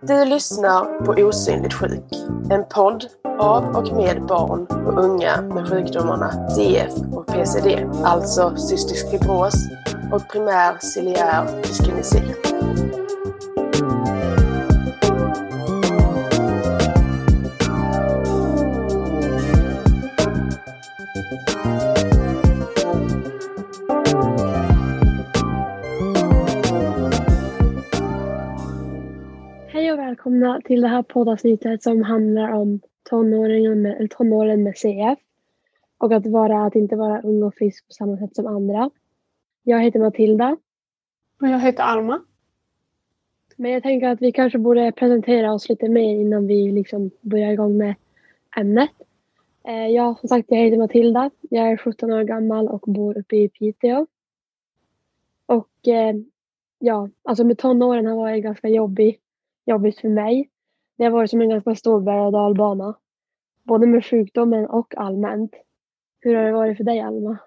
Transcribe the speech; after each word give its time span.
Du 0.00 0.24
lyssnar 0.24 1.04
på 1.04 1.12
Osynligt 1.12 1.74
sjuk, 1.74 2.04
en 2.50 2.64
podd 2.74 3.04
av 3.38 3.64
och 3.64 3.96
med 3.96 4.26
barn 4.26 4.66
och 4.86 5.04
unga 5.04 5.42
med 5.42 5.68
sjukdomarna 5.68 6.30
DF 6.56 6.92
och 7.12 7.26
PCD, 7.26 7.86
alltså 8.04 8.56
cystisk 8.56 9.10
fibros 9.10 9.54
och 10.12 10.28
primär 10.28 10.78
ciliär 10.80 11.62
dyskinesi. 11.62 12.22
Välkomna 30.38 30.60
till 30.60 30.80
det 30.80 30.88
här 30.88 31.02
poddavsnittet 31.02 31.82
som 31.82 32.02
handlar 32.02 32.52
om 32.52 32.80
tonåringen 33.10 33.82
med, 33.82 33.96
eller 33.96 34.08
tonåren 34.08 34.62
med 34.62 34.76
CF. 34.76 35.18
Och 35.98 36.12
att, 36.12 36.26
vara, 36.26 36.66
att 36.66 36.74
inte 36.74 36.96
vara 36.96 37.20
ung 37.20 37.42
och 37.42 37.54
frisk 37.54 37.86
på 37.86 37.92
samma 37.92 38.16
sätt 38.16 38.36
som 38.36 38.46
andra. 38.46 38.90
Jag 39.62 39.82
heter 39.82 40.00
Matilda. 40.00 40.56
Och 41.40 41.48
jag 41.48 41.60
heter 41.60 41.82
Alma. 41.82 42.20
Men 43.56 43.70
jag 43.70 43.82
tänker 43.82 44.08
att 44.08 44.22
vi 44.22 44.32
kanske 44.32 44.58
borde 44.58 44.92
presentera 44.92 45.52
oss 45.52 45.68
lite 45.68 45.88
mer 45.88 46.20
innan 46.20 46.46
vi 46.46 46.72
liksom 46.72 47.10
börjar 47.20 47.52
igång 47.52 47.76
med 47.76 47.94
ämnet. 48.56 48.90
Eh, 49.64 49.86
Ja, 49.86 50.14
som 50.20 50.28
sagt, 50.28 50.50
jag 50.50 50.58
heter 50.58 50.78
Matilda. 50.78 51.30
Jag 51.50 51.72
är 51.72 51.76
17 51.76 52.12
år 52.12 52.22
gammal 52.22 52.68
och 52.68 52.84
bor 52.86 53.18
uppe 53.18 53.36
i 53.36 53.48
Piteå. 53.48 54.06
Och 55.46 55.88
eh, 55.88 56.14
ja, 56.78 57.08
alltså 57.22 57.44
med 57.44 57.58
tonåren 57.58 58.06
har 58.06 58.16
varit 58.16 58.42
ganska 58.42 58.68
jobbig, 58.68 59.20
jobbigt 59.68 60.00
för 60.00 60.08
mig. 60.08 60.50
Det 60.96 61.04
har 61.04 61.10
varit 61.10 61.30
som 61.30 61.40
en 61.40 61.48
ganska 61.48 61.74
stor 61.74 62.00
berg 62.00 62.20
och 62.20 62.32
dalbana. 62.32 62.94
Både 63.62 63.86
med 63.86 64.04
sjukdomen 64.04 64.66
och 64.66 64.94
allmänt. 64.96 65.52
Hur 66.20 66.34
har 66.34 66.44
det 66.44 66.52
varit 66.52 66.76
för 66.76 66.84
dig 66.84 67.00
Alma? 67.00 67.38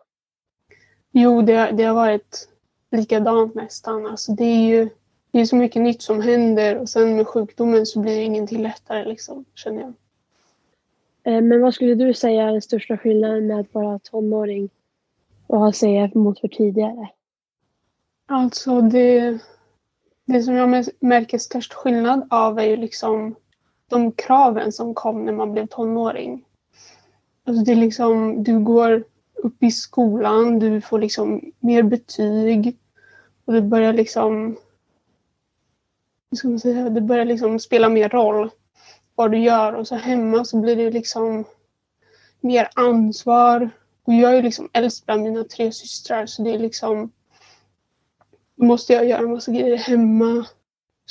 Jo, 1.12 1.42
det, 1.42 1.72
det 1.72 1.84
har 1.84 1.96
varit 1.96 2.50
likadant 2.92 3.56
nästan. 3.56 4.06
Alltså 4.06 4.32
det 4.32 4.44
är 4.44 4.68
ju 4.68 4.90
det 5.32 5.40
är 5.40 5.46
så 5.46 5.56
mycket 5.56 5.82
nytt 5.82 6.02
som 6.02 6.22
händer 6.22 6.78
och 6.78 6.90
sen 6.90 7.16
med 7.16 7.28
sjukdomen 7.28 7.86
så 7.86 8.00
blir 8.00 8.22
ingenting 8.22 8.62
lättare 8.62 9.06
liksom, 9.06 9.46
känner 9.56 9.82
jag. 9.82 9.94
Eh, 11.24 11.42
Men 11.42 11.62
vad 11.62 11.74
skulle 11.74 11.96
du 11.96 12.14
säga 12.14 12.48
är 12.48 12.52
den 12.52 12.62
största 12.62 12.98
skillnaden 12.98 13.48
med 13.48 13.60
att 13.60 13.74
vara 13.74 14.00
tonåring 14.00 14.70
och 15.48 15.60
ha 15.60 15.72
CF 15.72 16.14
mot 16.14 16.40
för 16.40 16.48
tidigare? 16.48 17.10
Alltså 18.26 18.82
det, 18.82 19.40
det 20.34 20.44
som 20.44 20.56
jag 20.56 20.86
märker 21.00 21.38
störst 21.38 21.74
skillnad 21.74 22.28
av 22.30 22.60
är 22.60 22.64
ju 22.64 22.78
liksom 22.78 23.36
de 23.88 24.12
kraven 24.12 24.72
som 24.72 24.94
kom 24.94 25.26
när 25.26 25.34
man 25.34 25.52
blev 25.52 25.68
tonåring. 25.68 26.46
Alltså 27.46 27.64
det 27.64 27.72
är 27.72 27.76
liksom, 27.76 28.44
du 28.44 28.60
går 28.60 29.04
upp 29.36 29.64
i 29.64 29.72
skolan, 29.72 30.60
du 30.60 30.82
får 30.82 31.00
liksom 31.00 31.42
mer 31.60 31.84
betyg 31.84 32.78
och 33.46 33.54
det 33.54 33.62
börjar 33.62 33.94
liksom 33.94 34.58
hur 36.30 36.38
ska 36.38 36.48
man 36.48 36.60
säga, 36.60 36.90
det 36.90 37.02
börjar 37.02 37.26
liksom 37.26 37.60
spela 37.60 37.90
mer 37.90 38.10
roll 38.10 38.50
vad 39.16 39.32
du 39.32 39.38
gör 39.38 39.74
och 39.74 39.88
så 39.88 39.96
hemma 39.96 40.46
så 40.46 40.62
blir 40.62 40.76
det 40.76 40.92
liksom 40.92 41.44
mer 42.40 42.70
ansvar. 42.76 43.70
Och 44.04 44.14
jag 44.14 44.38
är 44.38 44.44
liksom 44.44 44.70
äldst 44.74 45.06
bland 45.06 45.24
mina 45.24 45.44
tre 45.44 45.72
systrar 45.72 46.26
så 46.26 46.44
det 46.44 46.54
är 46.54 46.60
liksom 46.60 47.12
måste 48.62 48.94
jag 48.94 49.06
göra 49.06 49.22
en 49.22 49.32
massa 49.32 49.52
grejer 49.52 49.78
hemma. 49.78 50.46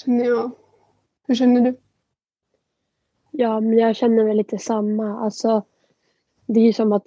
Känner 0.05 0.25
jag. 0.25 0.51
Hur 1.27 1.35
känner 1.35 1.61
du? 1.61 1.77
Ja, 3.31 3.61
men 3.61 3.79
jag 3.79 3.97
känner 3.97 4.25
väl 4.25 4.37
lite 4.37 4.59
samma. 4.59 5.21
Alltså, 5.21 5.63
det 6.47 6.61
är 6.61 6.65
ju 6.65 6.73
som 6.73 6.93
att 6.93 7.07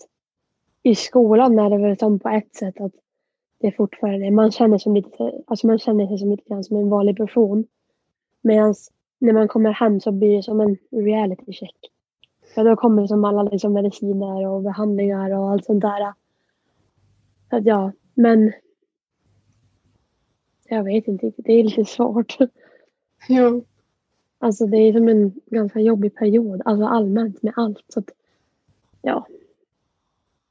i 0.84 0.96
skolan 0.96 1.60
är 1.60 1.70
det 1.70 1.78
väl 1.78 1.98
som 1.98 2.20
på 2.20 2.30
ett 2.30 2.56
sätt 2.56 2.82
att 2.82 2.92
det 3.60 3.68
är 3.68 3.72
fortfarande, 3.72 4.32
man 4.32 4.52
känner, 4.52 4.78
som 4.78 4.96
lite, 4.96 5.42
alltså 5.48 5.68
man 5.68 5.80
känner 5.80 6.08
sig 6.08 6.18
som 6.18 6.32
lite 6.32 6.44
grann 6.50 6.64
som 6.64 6.78
en 6.78 6.90
vanlig 6.90 7.18
person. 7.18 7.68
Medan 8.42 8.76
när 9.20 9.34
man 9.34 9.48
kommer 9.48 9.72
hem 9.72 10.00
så 10.00 10.12
blir 10.12 10.36
det 10.36 10.44
som 10.44 10.62
en 10.62 10.78
reality 10.92 11.54
check. 11.54 11.76
För 12.56 12.64
då 12.64 12.76
kommer 12.76 13.08
som 13.08 13.26
alla 13.26 13.44
liksom 13.44 13.74
mediciner 13.74 14.48
och 14.48 14.62
behandlingar 14.62 15.32
och 15.32 15.50
allt 15.50 15.66
sånt 15.66 15.82
där. 15.82 16.14
Så 17.50 17.56
att 17.56 17.66
ja, 17.66 17.92
men 18.14 18.54
jag 20.74 20.84
vet 20.84 21.08
inte 21.08 21.26
riktigt, 21.26 21.46
det 21.46 21.54
är 21.54 21.64
lite 21.64 21.86
svårt. 21.86 22.38
Ja. 23.28 23.62
Alltså 24.40 24.66
det 24.66 24.78
är 24.78 24.94
som 24.94 25.08
en 25.08 25.34
ganska 25.46 25.80
jobbig 25.80 26.16
period, 26.16 26.62
alltså 26.66 26.86
allmänt 26.86 27.44
med 27.44 27.54
allt. 27.56 27.84
Så 27.88 28.00
att, 28.00 28.10
ja. 29.02 29.28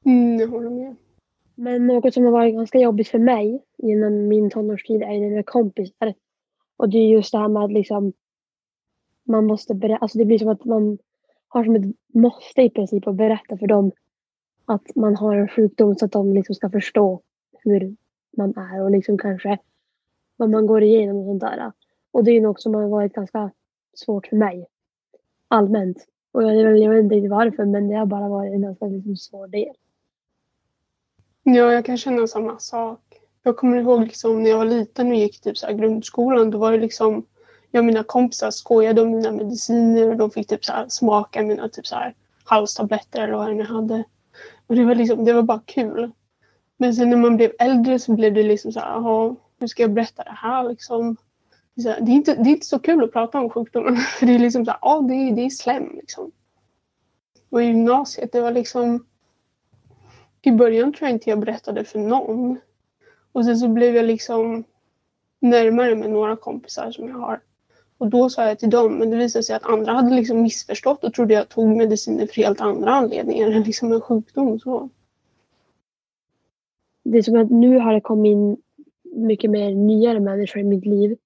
Mm, 0.05 0.39
jag 0.39 0.47
håller 0.47 0.69
med. 0.69 0.95
Men 1.55 1.87
något 1.87 2.13
som 2.13 2.23
har 2.23 2.31
varit 2.31 2.55
ganska 2.55 2.79
jobbigt 2.79 3.07
för 3.07 3.19
mig 3.19 3.63
genom 3.77 4.27
min 4.27 4.49
tonårstid 4.49 5.01
är 5.01 5.19
det 5.19 5.29
med 5.29 5.45
kompisar. 5.45 6.13
Och 6.77 6.89
det 6.89 6.97
är 6.97 7.07
just 7.07 7.31
det 7.31 7.37
här 7.37 7.47
med 7.47 7.63
att 7.63 7.71
liksom 7.71 8.13
man 9.23 9.45
måste 9.45 9.75
berätta, 9.75 9.97
alltså 10.01 10.17
det 10.17 10.25
blir 10.25 10.39
som 10.39 10.49
att 10.49 10.65
man 10.65 10.97
har 11.47 11.63
som 11.63 11.75
ett 11.75 11.95
måste 12.13 12.61
i 12.61 12.69
princip 12.69 13.07
att 13.07 13.15
berätta 13.15 13.57
för 13.57 13.67
dem 13.67 13.91
att 14.65 14.95
man 14.95 15.15
har 15.15 15.35
en 15.35 15.47
sjukdom 15.47 15.95
så 15.95 16.05
att 16.05 16.11
de 16.11 16.33
liksom 16.33 16.55
ska 16.55 16.69
förstå 16.69 17.21
hur 17.63 17.95
man 18.37 18.57
är 18.57 18.83
och 18.83 18.91
liksom 18.91 19.17
kanske 19.17 19.57
vad 20.37 20.49
man 20.49 20.67
går 20.67 20.83
igenom 20.83 21.17
och 21.17 21.25
sånt 21.25 21.41
där. 21.41 21.71
Och 22.11 22.23
det 22.23 22.31
är 22.31 22.41
något 22.41 22.61
som 22.61 22.73
har 22.73 22.87
varit 22.87 23.13
ganska 23.13 23.51
svårt 23.93 24.27
för 24.27 24.35
mig. 24.35 24.67
Allmänt. 25.47 26.07
Och 26.31 26.43
jag, 26.43 26.77
jag 26.77 26.89
vet 26.89 27.13
inte 27.13 27.29
varför 27.29 27.65
men 27.65 27.87
det 27.87 27.95
har 27.95 28.05
bara 28.05 28.29
varit 28.29 28.53
en 28.53 28.61
ganska 28.61 28.85
liksom 28.85 29.15
svår 29.15 29.47
del. 29.47 29.75
Ja, 31.43 31.73
jag 31.73 31.85
kan 31.85 31.97
känna 31.97 32.27
samma 32.27 32.59
sak. 32.59 32.99
Jag 33.43 33.57
kommer 33.57 33.77
ihåg 33.77 34.01
liksom 34.01 34.43
när 34.43 34.49
jag 34.49 34.57
var 34.57 34.65
liten 34.65 35.07
och 35.07 35.15
gick 35.15 35.41
typ 35.41 35.57
så 35.57 35.65
här 35.65 35.73
grundskolan. 35.73 36.51
Då 36.51 36.57
var 36.57 36.71
det 36.71 36.77
liksom 36.77 37.25
jag 37.71 37.81
och 37.81 37.85
mina 37.85 38.03
kompisar 38.03 38.51
skojade 38.51 39.01
om 39.01 39.11
mina 39.11 39.31
mediciner 39.31 40.09
och 40.09 40.17
de 40.17 40.31
fick 40.31 40.47
typ 40.47 40.65
så 40.65 40.73
här 40.73 40.85
smaka 40.89 41.43
mina 41.43 41.69
typ 41.69 41.87
så 41.87 41.95
här 41.95 42.15
halstabletter 42.43 43.21
eller 43.21 43.33
vad 43.33 43.49
jag 43.49 43.55
nu 43.55 43.63
hade. 43.63 44.03
Och 44.67 44.75
det 44.75 44.85
var 44.85 44.95
liksom, 44.95 45.25
det 45.25 45.33
var 45.33 45.43
bara 45.43 45.61
kul. 45.65 46.11
Men 46.77 46.93
sen 46.93 47.09
när 47.09 47.17
man 47.17 47.37
blev 47.37 47.51
äldre 47.59 47.99
så 47.99 48.11
blev 48.11 48.33
det 48.33 48.43
liksom 48.43 48.71
så 48.71 48.79
här, 48.79 48.89
jaha, 48.89 49.35
hur 49.63 49.67
ska 49.67 49.83
jag 49.83 49.93
berätta 49.93 50.23
det 50.23 50.37
här 50.37 50.69
liksom? 50.69 51.17
Det 51.73 51.89
är, 51.89 52.01
det 52.01 52.11
är, 52.11 52.13
inte, 52.13 52.35
det 52.35 52.49
är 52.49 52.53
inte 52.53 52.65
så 52.65 52.79
kul 52.79 53.03
att 53.03 53.11
prata 53.11 53.39
om 53.39 53.49
sjukdomen. 53.49 53.97
För 53.97 54.25
det 54.25 54.35
är 54.35 54.39
liksom 54.39 54.65
så 54.65 54.71
här, 54.71 54.79
ja 54.81 55.01
det 55.01 55.13
är, 55.13 55.31
det 55.31 55.41
är 55.41 55.49
slem 55.49 55.89
liksom. 55.93 56.31
Och 57.49 57.63
i 57.63 57.65
gymnasiet, 57.65 58.31
det 58.31 58.41
var 58.41 58.51
liksom 58.51 59.05
i 60.41 60.51
början 60.51 60.93
tror 60.93 61.09
jag 61.09 61.15
inte 61.15 61.29
jag 61.29 61.39
berättade 61.39 61.83
för 61.83 61.99
någon. 61.99 62.59
Och 63.31 63.45
sen 63.45 63.57
så 63.57 63.67
blev 63.67 63.95
jag 63.95 64.05
liksom 64.05 64.63
närmare 65.39 65.95
med 65.95 66.09
några 66.09 66.35
kompisar 66.35 66.91
som 66.91 67.07
jag 67.07 67.17
har. 67.17 67.41
Och 67.97 68.07
då 68.07 68.29
sa 68.29 68.47
jag 68.47 68.59
till 68.59 68.69
dem, 68.69 68.93
men 68.93 69.09
det 69.09 69.17
visade 69.17 69.43
sig 69.43 69.55
att 69.55 69.65
andra 69.65 69.93
hade 69.93 70.15
liksom 70.15 70.41
missförstått 70.41 71.03
och 71.03 71.13
trodde 71.13 71.33
jag 71.33 71.49
tog 71.49 71.67
mediciner 71.77 72.27
för 72.27 72.35
helt 72.35 72.61
andra 72.61 72.91
anledningar 72.91 73.51
än 73.51 73.63
liksom 73.63 73.91
en 73.91 74.01
sjukdom. 74.01 74.59
Så. 74.59 74.89
det 77.03 77.17
är 77.17 77.21
som 77.23 77.41
att 77.41 77.51
nu 77.51 77.79
har 77.79 77.93
det 77.93 78.01
kommit 78.01 78.31
in 78.31 78.57
mycket 79.13 79.51
mer 79.51 79.75
nyare 79.75 80.19
människor 80.19 80.61
i 80.61 80.63
mitt 80.63 80.85
liv. 80.85 81.17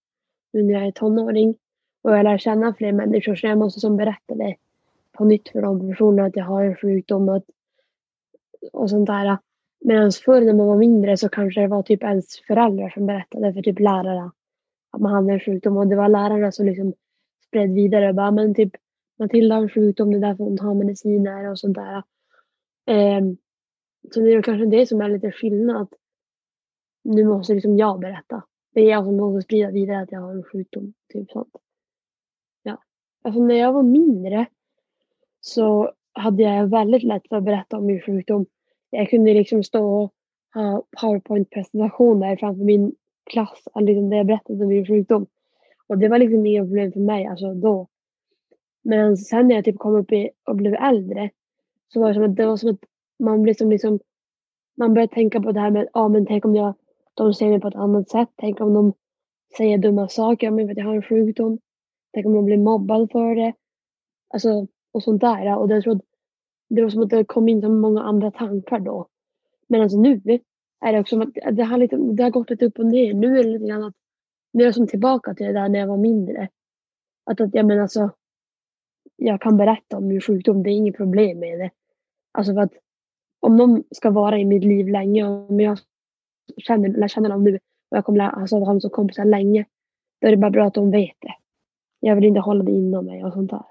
Nu 0.54 0.64
när 0.64 0.74
jag 0.74 0.88
är 0.88 0.92
tonåring. 0.92 1.56
Och 2.02 2.12
jag 2.12 2.24
lär 2.24 2.38
känna 2.38 2.74
fler 2.74 2.92
människor 2.92 3.36
så 3.36 3.48
jag 3.48 3.58
måste 3.58 3.80
som 3.80 3.98
berätta 3.98 4.36
det 4.36 4.56
på 5.12 5.26
nytt 5.26 5.50
för 5.50 5.62
de 5.62 5.90
personerna 5.90 6.28
att 6.28 6.36
jag 6.36 6.46
har 6.46 6.64
en 6.64 6.76
sjukdom 6.76 7.30
och, 7.30 7.44
och 8.74 8.90
sånt 8.90 9.08
där. 9.08 9.38
Medan 9.80 10.12
förr 10.12 10.42
när 10.42 10.54
man 10.54 10.68
var 10.68 10.78
mindre 10.78 11.18
så 11.18 11.30
kanske 11.30 11.62
det 11.62 11.68
var 11.68 11.84
typ 11.84 12.04
ens 12.04 12.40
föräldrar 12.40 12.90
som 12.90 13.06
berättade 13.06 13.54
för 13.54 13.62
typ 13.62 13.80
lärare 13.80 14.32
att 14.92 15.02
man 15.02 15.14
hade 15.14 15.34
en 15.34 15.40
sjukdom 15.40 15.78
och 15.78 15.88
det 15.88 15.96
var 15.96 16.10
lärarna 16.10 16.52
som 16.52 16.66
liksom 16.66 16.94
spred 17.48 17.74
vidare. 17.74 18.10
och 18.10 18.16
Bara, 18.16 18.32
men 18.32 18.56
typ 18.56 18.72
Matilda 19.20 19.56
har 19.56 19.62
en 19.62 19.70
sjukdom, 19.70 20.12
det 20.12 20.18
är 20.18 20.22
därför 20.22 20.44
hon 20.44 20.58
tar 20.58 20.74
mediciner 20.74 21.52
och 21.52 21.60
sånt 21.60 21.78
där. 21.78 22.04
Eh, 22.86 23.22
så 24.12 24.20
det 24.20 24.34
är 24.34 24.42
kanske 24.42 24.66
det 24.66 24.86
som 24.86 25.02
är 25.02 25.10
lite 25.10 25.32
skillnad. 25.32 25.88
Nu 27.08 27.26
måste 27.26 27.54
liksom 27.54 27.78
jag 27.78 28.00
berätta. 28.00 28.44
Det 28.74 28.82
är 28.82 28.90
jag 28.90 29.06
som 29.06 29.18
måste 29.18 29.42
sprida 29.42 29.72
vidare 29.72 30.00
att 30.02 30.12
jag 30.12 30.22
har 30.22 30.32
en 30.32 30.44
sjukdom. 30.44 30.94
Typ 31.14 31.32
sånt. 31.32 31.56
Ja. 32.64 32.78
Alltså 33.24 33.42
när 33.42 33.56
jag 33.56 33.74
var 33.74 33.84
mindre 33.84 34.46
så 35.42 35.92
hade 36.14 36.44
jag 36.44 36.68
väldigt 36.68 37.04
lätt 37.04 37.28
för 37.30 37.36
att 37.36 37.44
berätta 37.44 37.78
om 37.78 37.86
min 37.86 38.02
sjukdom. 38.02 38.46
Jag 38.90 39.10
kunde 39.10 39.34
liksom 39.34 39.64
stå 39.64 40.04
och 40.04 40.14
ha 40.54 40.84
powerpoint-presentationer 41.02 42.38
framför 42.38 42.64
min 42.64 42.96
klass. 43.24 43.64
Alltså 43.74 43.88
liksom 43.88 44.10
där 44.10 44.18
jag 44.18 44.26
berättade 44.26 44.64
om 44.64 44.70
min 44.70 44.88
sjukdom. 44.88 45.26
Och 45.88 45.98
det 45.98 46.08
var 46.08 46.18
liksom 46.18 46.46
inga 46.46 46.64
problem 46.64 46.92
för 46.92 47.00
mig 47.00 47.26
alltså 47.26 47.54
då. 47.54 47.88
Men 48.82 49.18
sen 49.18 49.48
när 49.48 49.56
jag 49.56 49.66
typ 49.66 49.78
kom 49.78 49.96
upp 49.96 50.12
i, 50.12 50.30
och 50.44 50.56
blev 50.56 50.74
äldre 50.74 51.30
så 51.94 52.00
var 52.00 52.08
det 52.08 52.14
som 52.14 52.24
att, 52.24 52.36
det 52.36 52.46
var 52.46 52.58
som 52.58 52.70
att 52.70 52.84
man 53.20 53.42
blev 53.42 53.54
som 53.54 53.70
liksom 53.70 54.00
man 54.78 54.94
började 54.94 55.14
tänka 55.14 55.42
på 55.42 55.52
det 55.52 55.60
här 55.60 55.72
med, 55.72 55.88
ah, 55.94 56.08
men 56.08 56.26
tänk 56.26 56.46
om 56.46 56.56
jag, 56.56 56.74
de 57.18 57.34
ser 57.34 57.50
mig 57.50 57.60
på 57.60 57.68
ett 57.68 57.76
annat 57.76 58.10
sätt. 58.10 58.30
Tänk 58.36 58.62
om 58.62 58.74
de 58.74 58.94
säger 59.58 59.78
dumma 59.78 60.08
saker 60.08 60.50
om 60.50 60.56
mig 60.56 60.66
för 60.66 60.72
att 60.72 60.78
jag 60.78 60.86
har 60.86 60.96
en 60.96 61.02
sjukdom. 61.02 61.60
Tänk 62.14 62.26
om 62.26 62.34
de 62.34 62.46
blir 62.46 62.58
mobbad 62.58 63.12
för 63.12 63.36
det. 63.36 63.54
Alltså, 64.30 64.68
och 64.92 65.04
sånt 65.04 65.22
där. 65.22 65.58
Och 65.58 65.68
det, 65.68 65.82
tror 65.82 66.00
det 66.70 66.82
var 66.82 66.90
som 66.90 67.04
att 67.04 67.10
det 67.10 67.24
kom 67.24 67.50
in 67.50 67.62
så 67.62 67.70
många 67.70 68.04
andra 68.04 68.32
tankar 68.32 68.80
då. 68.80 69.08
Men 69.68 69.82
alltså 69.82 69.98
nu 69.98 70.22
är 70.86 70.94
det 70.94 71.00
också 71.00 71.16
som 71.16 71.22
att 71.22 71.56
det 71.58 71.64
har, 71.64 71.78
lite, 71.78 71.96
det 71.98 72.24
har 72.24 72.30
gått 72.30 72.50
lite 72.50 72.66
upp 72.66 72.80
och 72.80 72.86
ner. 72.86 73.14
Nu 73.14 73.40
är 73.40 73.44
det 73.44 73.50
lite 73.50 73.66
grann 73.66 73.84
att 73.84 73.96
nu 74.54 74.64
är 74.64 74.68
jag 74.68 74.76
som 74.76 74.88
tillbaka 74.88 75.34
till 75.34 75.46
det 75.46 75.54
där 75.54 75.70
när 75.70 75.80
jag 75.80 75.88
var 75.88 75.98
mindre. 75.98 76.50
Att, 77.26 77.42
att 77.42 77.54
jag 77.54 77.66
menar 77.66 77.82
alltså, 77.82 78.10
jag 79.16 79.42
kan 79.42 79.58
berätta 79.58 79.98
om 79.98 80.08
min 80.08 80.22
sjukdom, 80.22 80.64
det 80.64 80.70
är 80.70 80.74
inget 80.74 80.98
problem 80.98 81.40
med 81.40 81.60
det. 81.60 81.72
Alltså 82.32 82.54
för 82.54 82.62
att 82.62 82.74
om 83.40 83.58
någon 83.58 83.84
ska 83.92 84.10
vara 84.10 84.40
i 84.40 84.46
mitt 84.46 84.64
liv 84.64 84.88
länge, 84.88 85.26
om 85.26 85.60
jag 85.60 85.80
känner, 86.58 86.90
lär 86.90 87.08
känna 87.08 87.30
dem 87.30 87.44
nu 87.44 87.56
och 87.92 87.98
jag 87.98 88.06
kommer 88.06 88.20
alltså, 88.20 88.56
ha 88.60 88.66
dem 88.66 88.82
som 88.82 88.90
kompisar 88.90 89.26
länge, 89.26 89.66
då 90.22 90.28
är 90.28 90.32
det 90.32 90.38
bara 90.38 90.52
bra 90.52 90.66
att 90.66 90.74
de 90.74 90.92
vet 90.92 91.16
det. 91.20 91.34
Jag 92.00 92.16
vill 92.16 92.26
inte 92.26 92.40
hålla 92.40 92.64
det 92.64 92.72
inom 92.72 93.06
mig 93.06 93.24
och 93.24 93.34
sånt 93.34 93.50
där. 93.52 93.66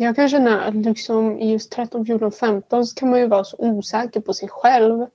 Jag 0.00 0.16
kan 0.16 0.28
känna 0.28 0.60
att 0.60 0.74
liksom 0.74 1.38
i 1.38 1.52
just 1.52 1.72
13, 1.72 2.06
14, 2.06 2.32
15 2.32 2.86
så 2.86 2.94
kan 2.94 3.10
man 3.10 3.20
ju 3.20 3.26
vara 3.26 3.44
så 3.44 3.56
osäker 3.58 4.20
på 4.20 4.32
sig 4.32 4.48
själv. 4.48 5.06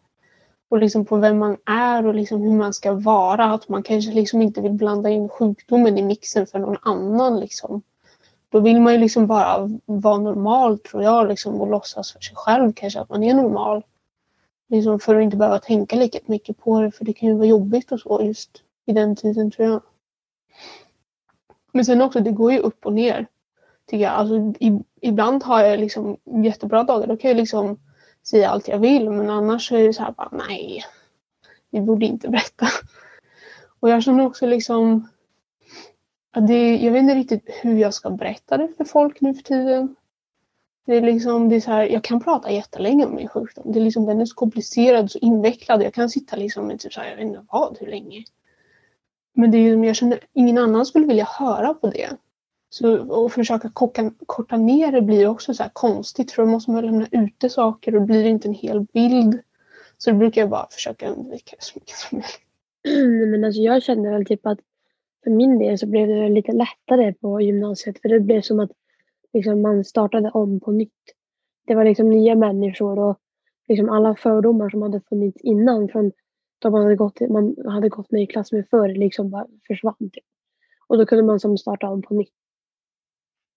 Och 0.70 0.78
liksom 0.80 1.06
på 1.06 1.18
vem 1.18 1.38
man 1.38 1.58
är 1.66 2.08
och 2.08 2.16
liksom 2.16 2.42
hur 2.42 2.52
man 2.52 2.74
ska 2.74 2.94
vara. 2.94 3.46
Att 3.46 3.70
man 3.70 3.84
kanske 3.84 4.12
liksom 4.12 4.42
inte 4.42 4.62
vill 4.62 4.72
blanda 4.72 5.10
in 5.10 5.30
sjukdomen 5.30 5.98
i 5.98 6.04
mixen 6.04 6.48
för 6.48 6.60
någon 6.60 6.78
annan. 6.82 7.40
Liksom. 7.40 7.82
Då 8.50 8.60
vill 8.60 8.82
man 8.82 8.94
ju 8.94 9.00
liksom 9.00 9.28
bara 9.28 9.70
vara 9.86 10.18
normal 10.18 10.80
tror 10.80 11.04
jag 11.04 11.28
liksom, 11.28 11.62
och 11.62 11.68
låtsas 11.68 12.14
för 12.14 12.20
sig 12.20 12.36
själv 12.36 12.74
kanske 12.76 13.00
att 13.00 13.10
man 13.10 13.24
är 13.24 13.34
normal. 13.34 13.84
Liksom 14.74 15.00
för 15.00 15.16
att 15.16 15.24
inte 15.24 15.38
behöva 15.38 15.60
tänka 15.60 15.96
lika 15.96 16.20
mycket 16.26 16.58
på 16.58 16.82
det 16.82 16.92
för 16.92 17.06
det 17.06 17.14
kan 17.14 17.30
ju 17.30 17.36
vara 17.36 17.48
jobbigt 17.48 17.92
och 17.92 18.00
så 18.00 18.22
just 18.24 18.64
i 18.86 18.94
den 18.94 19.16
tiden 19.16 19.52
tror 19.52 19.68
jag. 19.68 19.82
Men 21.72 21.86
sen 21.86 22.02
också, 22.02 22.20
det 22.20 22.32
går 22.32 22.52
ju 22.52 22.60
upp 22.60 22.86
och 22.86 22.94
ner. 22.94 23.28
Tycker 23.86 24.04
jag. 24.04 24.14
Alltså, 24.14 24.36
i, 24.60 24.80
ibland 25.02 25.44
har 25.44 25.64
jag 25.64 25.80
liksom 25.80 26.18
jättebra 26.44 26.84
dagar. 26.84 27.08
Då 27.08 27.18
kan 27.18 27.30
jag 27.30 27.38
liksom 27.38 27.80
säga 28.28 28.50
allt 28.50 28.68
jag 28.68 28.80
vill. 28.80 29.10
Men 29.10 29.30
annars 29.30 29.72
är 29.72 29.88
det 29.88 29.94
så 29.94 30.04
här 30.04 30.12
bara, 30.12 30.30
nej. 30.32 30.84
Vi 31.70 31.82
borde 31.82 32.06
inte 32.06 32.30
berätta. 32.30 32.68
Och 33.80 33.90
jag 33.90 34.04
känner 34.04 34.26
också 34.26 34.46
liksom 34.46 35.08
att 36.32 36.48
det, 36.48 36.76
jag 36.76 36.92
vet 36.92 37.02
inte 37.02 37.16
riktigt 37.16 37.50
hur 37.62 37.78
jag 37.78 37.94
ska 37.94 38.10
berätta 38.10 38.58
det 38.58 38.68
för 38.78 38.86
folk 38.86 39.22
nu 39.22 39.34
för 39.34 39.44
tiden. 39.44 39.96
Det 40.86 40.98
är 40.98 41.02
liksom, 41.02 41.50
det 41.50 41.56
är 41.56 41.60
så 41.60 41.72
här, 41.72 41.84
jag 41.84 42.04
kan 42.04 42.20
prata 42.20 42.52
jättelänge 42.52 43.06
om 43.06 43.16
min 43.16 43.28
sjukdom. 43.28 43.72
Det 43.72 43.80
är 43.80 43.84
liksom, 43.84 44.06
den 44.06 44.22
är 44.22 44.26
så 44.26 44.36
komplicerad, 44.36 45.12
så 45.12 45.20
invecklad. 45.20 45.84
Jag 45.84 45.94
kan 45.94 46.10
sitta 46.10 46.36
liksom 46.36 46.68
med 46.68 46.80
typ 46.80 46.94
så 46.94 47.02
här, 47.02 47.10
jag 47.10 47.16
vet 47.16 47.26
inte 47.26 47.46
vad, 47.52 47.78
hur 47.80 47.88
länge. 47.88 48.24
Men 49.34 49.52
det 49.52 49.58
är, 49.58 49.84
jag 49.84 49.96
känner 49.96 50.20
ingen 50.34 50.58
annan 50.58 50.86
skulle 50.86 51.08
vilja 51.08 51.28
höra 51.40 51.74
på 51.74 51.90
det. 51.90 52.10
Så 52.70 53.26
att 53.26 53.34
försöka 53.34 53.70
korta, 53.70 54.12
korta 54.26 54.58
ner 54.58 54.92
det 54.92 55.02
blir 55.02 55.28
också 55.28 55.54
så 55.54 55.64
konstigt 55.74 56.32
för 56.32 56.44
då 56.44 56.50
måste 56.50 56.72
man 56.72 56.86
lämna 56.86 57.08
ute 57.12 57.50
saker 57.50 57.96
och 57.96 58.02
det 58.02 58.08
blir 58.08 58.26
inte 58.26 58.48
en 58.48 58.54
hel 58.54 58.82
bild. 58.82 59.40
Så 59.98 60.12
det 60.12 60.18
brukar 60.18 60.42
jag 60.42 60.50
bara 60.50 60.68
försöka 60.72 61.10
undvika 61.10 61.56
så 61.60 61.80
mycket 61.80 61.96
som 61.96 62.18
möjligt. 62.18 62.40
Mm, 62.86 63.32
men 63.32 63.44
alltså 63.44 63.62
jag 63.62 63.84
känner 63.84 64.12
väl 64.12 64.26
typ 64.26 64.46
att 64.46 64.60
för 65.24 65.32
min 65.32 65.60
del 65.60 65.80
så 65.80 65.86
blev 65.86 66.08
det 66.08 66.30
lite 66.30 66.52
lättare 66.52 67.14
på 67.14 67.42
gymnasiet 67.42 68.02
för 68.02 68.10
det 68.10 68.20
blev 68.20 68.42
som 68.42 68.60
att 68.60 68.72
liksom, 69.34 69.62
man 69.62 69.84
startade 69.84 70.30
om 70.30 70.60
på 70.60 70.72
nytt. 70.72 70.92
Det 71.68 71.76
var 71.76 71.86
liksom 71.86 72.10
nya 72.10 72.36
människor 72.36 73.00
och 73.00 73.20
liksom 73.68 73.90
alla 73.90 74.16
fördomar 74.16 74.70
som 74.70 74.82
hade 74.82 75.02
funnits 75.10 75.42
innan 75.42 75.90
från 75.90 76.12
de 76.60 76.72
man 76.72 76.84
hade 76.84 76.96
gått, 76.96 77.20
man 77.20 77.56
hade 77.66 77.90
gått 77.90 78.12
med 78.12 78.24
i 78.24 78.28
klass 78.28 78.52
med 78.52 78.68
förr 78.70 78.90
liksom 78.90 79.30
bara 79.30 79.48
försvann. 79.68 80.10
Typ. 80.14 80.24
Och 80.88 80.98
då 80.98 81.06
kunde 81.06 81.24
man 81.24 81.40
som 81.40 81.58
starta 81.58 81.90
om 81.90 82.02
på 82.02 82.14
nytt. 82.14 82.34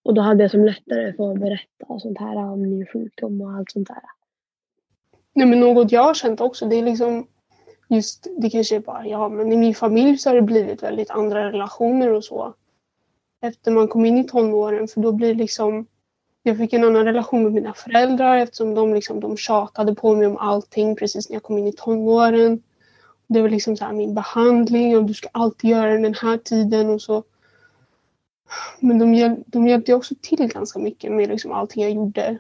Och 0.05 0.15
då 0.15 0.23
hade 0.23 0.45
jag 0.45 0.51
som 0.51 0.65
lättare 0.65 1.13
för 1.13 1.33
att 1.33 1.41
berätta 1.41 1.87
och 1.87 2.03
sånt 2.03 2.19
här 2.19 2.37
om 2.37 2.61
min 2.61 2.87
sjukdom 2.87 3.41
och 3.41 3.53
allt 3.53 3.71
sånt 3.71 3.89
där. 3.89 4.03
Nej 5.35 5.47
men 5.47 5.61
något 5.61 5.93
jag 5.93 6.03
har 6.03 6.15
känt 6.15 6.41
också 6.41 6.67
det 6.67 6.77
är 6.77 6.83
liksom 6.83 7.27
just, 7.89 8.27
det 8.37 8.51
kanske 8.51 8.77
är 8.77 8.81
bara 8.81 9.07
ja, 9.07 9.29
men 9.29 9.53
i 9.53 9.57
min 9.57 9.75
familj 9.75 10.19
så 10.19 10.31
har 10.31 10.35
det 10.35 10.43
blivit 10.43 10.83
väldigt 10.83 11.11
andra 11.11 11.49
relationer 11.53 12.13
och 12.13 12.25
så. 12.25 12.55
Efter 13.41 13.71
man 13.71 13.89
kom 13.89 14.05
in 14.05 14.19
i 14.19 14.25
tonåren 14.25 14.89
för 14.89 15.01
då 15.01 15.13
blir 15.13 15.29
det 15.29 15.35
liksom 15.35 15.87
jag 16.47 16.57
fick 16.57 16.73
en 16.73 16.85
annan 16.85 17.05
relation 17.05 17.43
med 17.43 17.53
mina 17.53 17.75
föräldrar 17.75 18.37
eftersom 18.37 18.75
de, 18.75 18.95
liksom, 18.95 19.21
de 19.21 19.37
tjatade 19.37 19.95
på 19.95 20.15
mig 20.15 20.27
om 20.27 20.37
allting 20.37 20.97
precis 20.97 21.29
när 21.29 21.37
jag 21.37 21.43
kom 21.43 21.59
in 21.59 21.67
i 21.67 21.73
tonåren. 21.73 22.63
Det 23.27 23.43
var 23.43 23.49
liksom 23.49 23.77
så 23.77 23.85
här, 23.85 23.93
min 23.93 24.15
behandling 24.15 24.97
och 24.97 25.05
du 25.05 25.15
ska 25.15 25.29
alltid 25.33 25.71
göra 25.71 25.93
den 25.93 26.03
den 26.03 26.15
här 26.15 26.37
tiden 26.37 26.91
och 26.91 27.03
så. 27.03 27.25
Men 28.81 28.99
de, 28.99 29.37
de 29.47 29.69
hjälpte 29.69 29.95
också 29.95 30.15
till 30.23 30.49
ganska 30.49 30.79
mycket 30.79 31.13
med 31.13 31.29
liksom 31.29 31.53
allting 31.53 31.83
jag 31.83 31.93
gjorde 31.93 32.39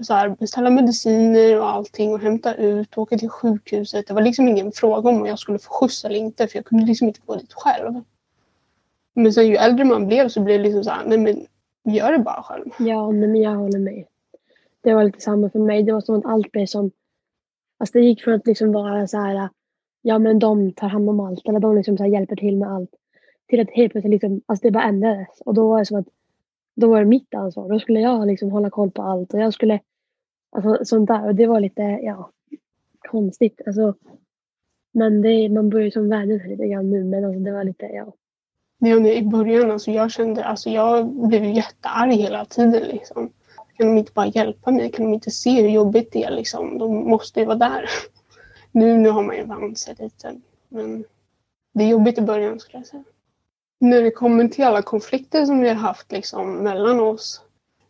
så 0.00 0.14
här, 0.14 0.28
beställa 0.28 0.70
mediciner 0.70 1.60
och 1.60 1.70
allting 1.70 2.12
och 2.12 2.20
hämta 2.20 2.54
ut 2.54 2.96
och 2.96 3.02
åka 3.02 3.18
till 3.18 3.28
sjukhuset. 3.28 4.06
Det 4.06 4.14
var 4.14 4.22
liksom 4.22 4.48
ingen 4.48 4.72
fråga 4.72 5.10
om 5.10 5.26
jag 5.26 5.38
skulle 5.38 5.58
få 5.58 5.72
skjuts 5.72 6.04
eller 6.04 6.16
inte 6.16 6.48
för 6.48 6.58
jag 6.58 6.64
kunde 6.64 6.86
liksom 6.86 7.08
inte 7.08 7.20
gå 7.26 7.36
dit 7.36 7.52
själv. 7.52 8.02
Men 9.18 9.32
sen 9.32 9.46
ju 9.46 9.56
äldre 9.56 9.84
man 9.84 10.06
blev 10.06 10.28
så 10.28 10.40
blev 10.40 10.58
det 10.58 10.64
liksom 10.64 10.84
så 10.84 10.90
här, 10.90 11.06
nej 11.06 11.18
men 11.18 11.46
gör 11.94 12.12
det 12.12 12.18
bara 12.18 12.42
själv. 12.42 12.64
Ja, 12.78 13.10
nej, 13.10 13.28
men 13.28 13.40
jag 13.40 13.54
håller 13.54 13.78
med. 13.78 14.04
Det 14.80 14.94
var 14.94 15.04
lite 15.04 15.20
samma 15.20 15.50
för 15.50 15.58
mig. 15.58 15.82
Det 15.82 15.92
var 15.92 16.00
som 16.00 16.14
att 16.14 16.26
allt 16.26 16.52
blev 16.52 16.66
som, 16.66 16.90
alltså 17.78 17.98
det 17.98 18.04
gick 18.04 18.22
från 18.22 18.34
att 18.34 18.46
liksom 18.46 18.72
vara 18.72 19.06
så 19.06 19.18
här, 19.18 19.48
ja 20.02 20.18
men 20.18 20.38
de 20.38 20.72
tar 20.72 20.88
hand 20.88 21.10
om 21.10 21.20
allt 21.20 21.48
eller 21.48 21.60
de 21.60 21.76
liksom 21.76 21.98
så 21.98 22.06
hjälper 22.06 22.36
till 22.36 22.56
med 22.56 22.72
allt. 22.72 22.90
Till 23.48 23.60
att 23.60 23.70
helt 23.70 23.92
plötsligt 23.92 24.12
liksom, 24.12 24.40
alltså 24.46 24.66
det 24.66 24.70
bara 24.70 24.84
ändrades. 24.84 25.40
Och 25.40 25.54
då 25.54 25.68
var 25.68 25.78
det 25.78 25.86
som 25.86 25.98
att 25.98 26.08
då 26.74 26.88
var 26.88 27.00
det 27.00 27.06
mitt 27.06 27.34
ansvar. 27.34 27.68
Då 27.68 27.78
skulle 27.78 28.00
jag 28.00 28.26
liksom 28.26 28.50
hålla 28.50 28.70
koll 28.70 28.90
på 28.90 29.02
allt 29.02 29.34
och 29.34 29.40
jag 29.40 29.54
skulle, 29.54 29.80
alltså 30.50 30.84
sånt 30.84 31.08
där. 31.08 31.26
Och 31.26 31.34
det 31.34 31.46
var 31.46 31.60
lite, 31.60 31.82
ja, 31.82 32.30
konstigt. 32.98 33.60
Alltså, 33.66 33.94
men 34.92 35.22
det, 35.22 35.48
man 35.48 35.70
börjar 35.70 35.84
ju 35.84 35.90
som 35.90 36.08
vänja 36.08 36.38
sig 36.38 36.48
lite 36.48 36.66
grann 36.66 36.90
nu, 36.90 37.04
men 37.04 37.24
alltså 37.24 37.40
det 37.40 37.52
var 37.52 37.64
lite, 37.64 37.86
ja. 37.86 38.12
Ja, 38.78 38.96
I 38.96 39.22
början, 39.22 39.70
alltså 39.70 39.90
jag 39.90 40.10
kände, 40.10 40.44
alltså 40.44 40.70
jag 40.70 41.06
blev 41.28 41.44
jättearg 41.44 42.12
hela 42.12 42.44
tiden 42.44 42.82
liksom. 42.82 43.30
Kan 43.76 43.86
de 43.86 43.98
inte 43.98 44.12
bara 44.12 44.26
hjälpa 44.26 44.70
mig? 44.70 44.92
Kan 44.92 45.04
de 45.04 45.14
inte 45.14 45.30
se 45.30 45.62
hur 45.62 45.68
jobbigt 45.68 46.12
det 46.12 46.24
är 46.24 46.30
liksom? 46.30 46.78
De 46.78 47.10
måste 47.10 47.40
ju 47.40 47.46
vara 47.46 47.58
där. 47.58 47.90
Nu, 48.72 48.98
nu 48.98 49.08
har 49.08 49.22
man 49.22 49.36
ju 49.36 49.44
vant 49.44 49.78
sig 49.78 49.96
lite. 49.98 50.40
Men 50.68 51.04
det 51.74 51.84
är 51.84 51.88
jobbigt 51.88 52.18
i 52.18 52.22
början 52.22 52.60
skulle 52.60 52.78
jag 52.78 52.86
säga 52.86 53.04
när 53.78 54.02
det 54.02 54.10
kommer 54.10 54.48
till 54.48 54.64
alla 54.64 54.82
konflikter 54.82 55.44
som 55.44 55.60
vi 55.60 55.68
har 55.68 55.74
haft 55.74 56.12
liksom, 56.12 56.52
mellan 56.52 57.00
oss 57.00 57.42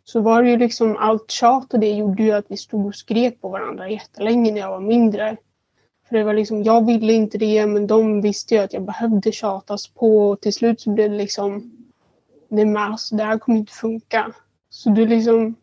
så 0.03 0.21
var 0.21 0.43
det 0.43 0.49
ju 0.49 0.57
liksom 0.57 0.97
allt 0.97 1.31
tjat 1.31 1.73
och 1.73 1.79
det 1.79 1.91
gjorde 1.91 2.23
ju 2.23 2.31
att 2.31 2.45
vi 2.47 2.57
stod 2.57 2.85
och 2.85 2.95
skrek 2.95 3.41
på 3.41 3.49
varandra 3.49 3.89
jättelänge 3.89 4.51
när 4.51 4.59
jag 4.59 4.69
var 4.69 4.79
mindre. 4.79 5.37
För 6.09 6.17
det 6.17 6.23
var 6.23 6.33
liksom, 6.33 6.63
jag 6.63 6.85
ville 6.85 7.13
inte 7.13 7.37
det 7.37 7.65
men 7.65 7.87
de 7.87 8.21
visste 8.21 8.55
ju 8.55 8.61
att 8.61 8.73
jag 8.73 8.83
behövde 8.83 9.31
tjatas 9.31 9.87
på 9.87 10.29
och 10.29 10.41
till 10.41 10.53
slut 10.53 10.81
så 10.81 10.89
blev 10.89 11.11
det 11.11 11.17
liksom 11.17 11.71
Nej 12.49 12.65
men 12.65 12.77
alltså 12.77 13.15
det 13.15 13.23
här 13.23 13.37
kommer 13.37 13.59
inte 13.59 13.73
funka. 13.73 14.31
Så 14.69 14.89
det 14.89 15.05
liksom 15.05 15.55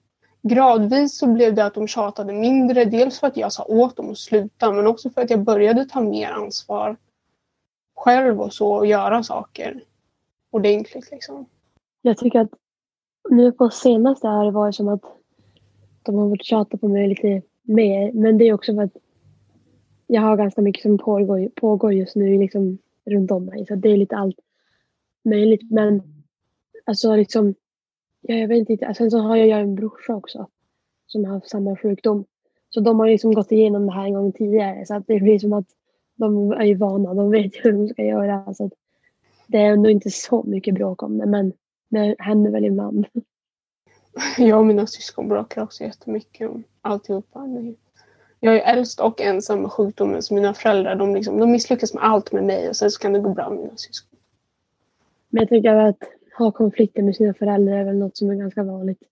gradvis 0.43 1.19
så 1.19 1.27
blev 1.27 1.55
det 1.55 1.65
att 1.65 1.75
de 1.75 1.89
tjatade 1.89 2.33
mindre. 2.33 2.85
Dels 2.85 3.21
för 3.21 3.27
att 3.27 3.37
jag 3.37 3.53
sa 3.53 3.65
åt 3.65 3.97
dem 3.97 4.11
att 4.11 4.19
sluta 4.19 4.73
men 4.73 4.87
också 4.87 5.11
för 5.11 5.23
att 5.23 5.31
jag 5.31 5.43
började 5.45 5.85
ta 5.85 6.01
mer 6.01 6.31
ansvar 6.31 6.97
själv 7.97 8.41
och 8.41 8.55
så 8.55 8.73
och 8.73 8.87
göra 8.87 9.23
saker 9.23 9.85
ordentligt. 10.51 11.11
Liksom. 11.11 11.47
Jag 12.03 12.19
tycker 12.19 12.41
att 12.41 12.51
nu 13.31 13.53
på 13.53 13.71
senaste 13.71 14.29
har 14.29 14.45
det 14.45 14.51
varit 14.51 14.75
som 14.75 14.89
att 14.89 15.03
de 16.03 16.15
har 16.15 16.31
fått 16.31 16.45
tjata 16.45 16.77
på 16.77 16.89
mig 16.89 17.09
lite 17.09 17.43
mer. 17.63 18.13
Men 18.13 18.39
det 18.39 18.45
är 18.45 18.53
också 18.53 18.75
för 18.75 18.83
att 18.83 18.97
jag 20.15 20.23
har 20.23 20.37
ganska 20.37 20.63
mycket 20.63 20.83
som 20.83 20.99
pågår, 20.99 21.49
pågår 21.55 21.93
just 21.93 22.17
nu 22.17 22.39
liksom 22.39 22.79
runt 23.05 23.31
om 23.31 23.45
mig. 23.45 23.67
Så 23.67 23.75
det 23.75 23.89
är 23.89 23.97
lite 23.97 24.17
allt 24.17 24.37
möjligt. 25.25 25.71
Men 25.71 26.03
alltså 26.85 27.17
liksom, 27.17 27.55
ja, 28.21 28.35
jag 28.35 28.49
vet 28.49 28.71
inte. 28.71 28.95
Sen 28.95 29.11
så 29.11 29.19
har 29.19 29.37
jag 29.37 29.61
en 29.61 29.75
brorsa 29.75 30.15
också 30.15 30.47
som 31.07 31.25
har 31.25 31.33
haft 31.33 31.51
samma 31.51 31.77
sjukdom. 31.77 32.25
Så 32.71 32.81
de 32.81 33.01
har 33.01 33.07
liksom 33.07 33.35
gått 33.35 33.53
igenom 33.53 33.87
det 33.87 33.93
här 33.93 34.05
en 34.05 34.15
gång 34.15 34.33
tidigare. 34.33 34.87
Så 34.87 34.95
att 34.95 35.07
det 35.07 35.21
blir 35.21 35.39
som 35.39 35.53
att 35.53 35.69
de 36.15 36.53
är 36.53 36.65
ju 36.65 36.75
vana. 36.75 37.15
De 37.15 37.31
vet 37.31 37.57
ju 37.57 37.61
hur 37.63 37.73
de 37.73 37.89
ska 37.89 38.05
göra. 38.05 38.55
Så 38.55 38.65
att 38.65 38.73
det 39.47 39.59
är 39.59 39.73
ändå 39.73 39.91
inte 39.91 40.11
så 40.11 40.43
mycket 40.43 40.75
bråk 40.75 41.03
om 41.03 41.19
det 41.19 41.27
men 41.27 41.53
det 41.89 42.17
händer 42.19 42.51
väl 42.51 42.65
ibland. 42.65 43.07
Jag 44.39 44.59
och 44.59 44.67
mina 44.67 44.87
syskon 44.87 45.29
bråkar 45.29 45.63
också 45.63 45.85
jättemycket 45.85 46.51
om 46.51 46.65
alltihopa. 46.81 47.47
Jag 48.45 48.57
är 48.57 48.77
äldst 48.77 49.01
och 49.01 49.21
ensam 49.21 49.63
med 49.63 49.73
sjukdomen 49.73 50.23
så 50.23 50.35
mina 50.35 50.55
föräldrar 50.55 50.97
de, 50.97 51.15
liksom, 51.15 51.39
de 51.39 51.53
misslyckas 51.53 51.95
med 51.95 52.05
allt 52.05 52.33
med 52.33 52.45
mig 52.45 52.69
och 52.69 52.77
sen 52.77 52.91
så 52.91 53.01
kan 53.01 53.13
det 53.13 53.19
gå 53.19 53.35
bra 53.35 53.51
med 53.51 53.59
mina 53.59 53.77
syskon. 53.77 54.19
Men 55.29 55.41
jag 55.41 55.49
tycker 55.49 55.75
att 55.75 55.99
ha 56.39 56.51
konflikter 56.53 57.03
med 57.03 57.17
sina 57.17 57.35
föräldrar 57.35 57.77
är 57.77 57.85
väl 57.85 57.99
något 57.99 58.17
som 58.17 58.31
är 58.31 58.35
ganska 58.35 58.63
vanligt. 58.63 59.03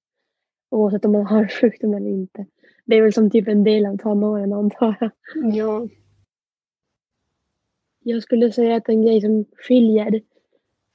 Oavsett 0.71 1.05
om 1.05 1.13
man 1.13 1.27
har 1.27 1.47
sjukdom 1.61 1.95
eller 1.95 2.11
inte. 2.11 2.47
Det 2.85 2.97
är 2.97 3.03
väl 3.03 3.13
som 3.13 3.31
typ 3.31 3.49
en 3.49 3.65
del 3.65 3.87
av 3.87 3.97
tonåren 3.97 4.53
antar 4.53 4.97
jag. 5.01 5.11
Ja. 5.55 5.89
Jag 8.03 8.23
skulle 8.23 8.53
säga 8.53 8.77
att 8.77 8.89
en 8.89 9.03
grej 9.03 9.21
som 9.21 9.45
skiljer 9.57 10.21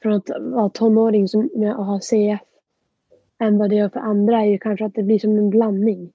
från 0.01 0.13
att 0.13 0.29
vara 0.39 0.69
tonåring 0.69 1.27
som 1.27 1.49
med 1.55 1.71
att 1.71 1.87
ha 1.87 1.99
CF 1.99 2.41
än 3.39 3.57
vad 3.57 3.69
det 3.69 3.75
gör 3.75 3.89
för 3.89 3.99
andra 3.99 4.41
är 4.41 4.45
ju 4.45 4.57
kanske 4.57 4.85
att 4.85 4.95
det 4.95 5.03
blir 5.03 5.19
som 5.19 5.37
en 5.37 5.49
blandning. 5.49 6.13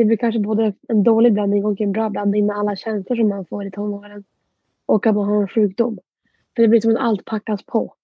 Det 0.00 0.04
blir 0.04 0.16
kanske 0.16 0.40
både 0.40 0.72
en 0.88 1.02
dålig 1.02 1.32
blandning 1.32 1.64
och 1.64 1.80
en 1.80 1.92
bra 1.92 2.10
blandning 2.10 2.46
med 2.46 2.56
alla 2.56 2.76
känslor 2.76 3.16
som 3.16 3.28
man 3.28 3.44
får 3.44 3.66
i 3.66 3.70
tonåren. 3.70 4.24
Och 4.86 5.06
att 5.06 5.14
man 5.14 5.28
har 5.28 5.42
en 5.42 5.48
sjukdom. 5.48 5.98
För 6.56 6.62
det 6.62 6.68
blir 6.68 6.80
som 6.80 6.90
att 6.90 7.00
allt 7.00 7.24
packas 7.24 7.62
på. 7.62 7.94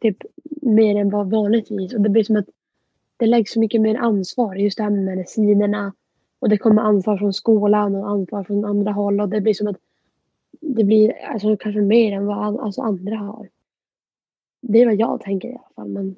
Typ 0.00 0.16
mer 0.62 0.96
än 0.96 1.10
vad 1.10 1.30
vanligtvis. 1.30 1.94
Och 1.94 2.00
det 2.00 2.08
blir 2.08 2.24
som 2.24 2.36
att 2.36 2.44
det 3.16 3.26
läggs 3.26 3.52
så 3.52 3.60
mycket 3.60 3.80
mer 3.80 3.96
ansvar. 3.96 4.54
Just 4.54 4.76
det 4.76 4.82
här 4.82 4.90
med 4.90 5.04
medicinerna. 5.04 5.92
Och 6.38 6.48
det 6.48 6.58
kommer 6.58 6.82
ansvar 6.82 7.18
från 7.18 7.32
skolan 7.32 7.94
och 7.94 8.10
ansvar 8.10 8.44
från 8.44 8.64
andra 8.64 8.92
håll. 8.92 9.20
Och 9.20 9.28
det 9.28 9.40
blir 9.40 9.54
som 9.54 9.66
att 9.66 9.78
det 10.60 10.84
blir 10.84 11.12
alltså, 11.12 11.56
kanske 11.56 11.80
mer 11.80 12.12
än 12.12 12.26
vad 12.26 12.60
alltså, 12.60 12.82
andra 12.82 13.16
har. 13.16 13.48
Det 14.60 14.82
är 14.82 14.86
vad 14.86 14.94
jag 14.94 15.20
tänker 15.20 15.48
i 15.48 15.52
alla 15.52 15.70
fall. 15.74 15.88
Men... 15.88 16.16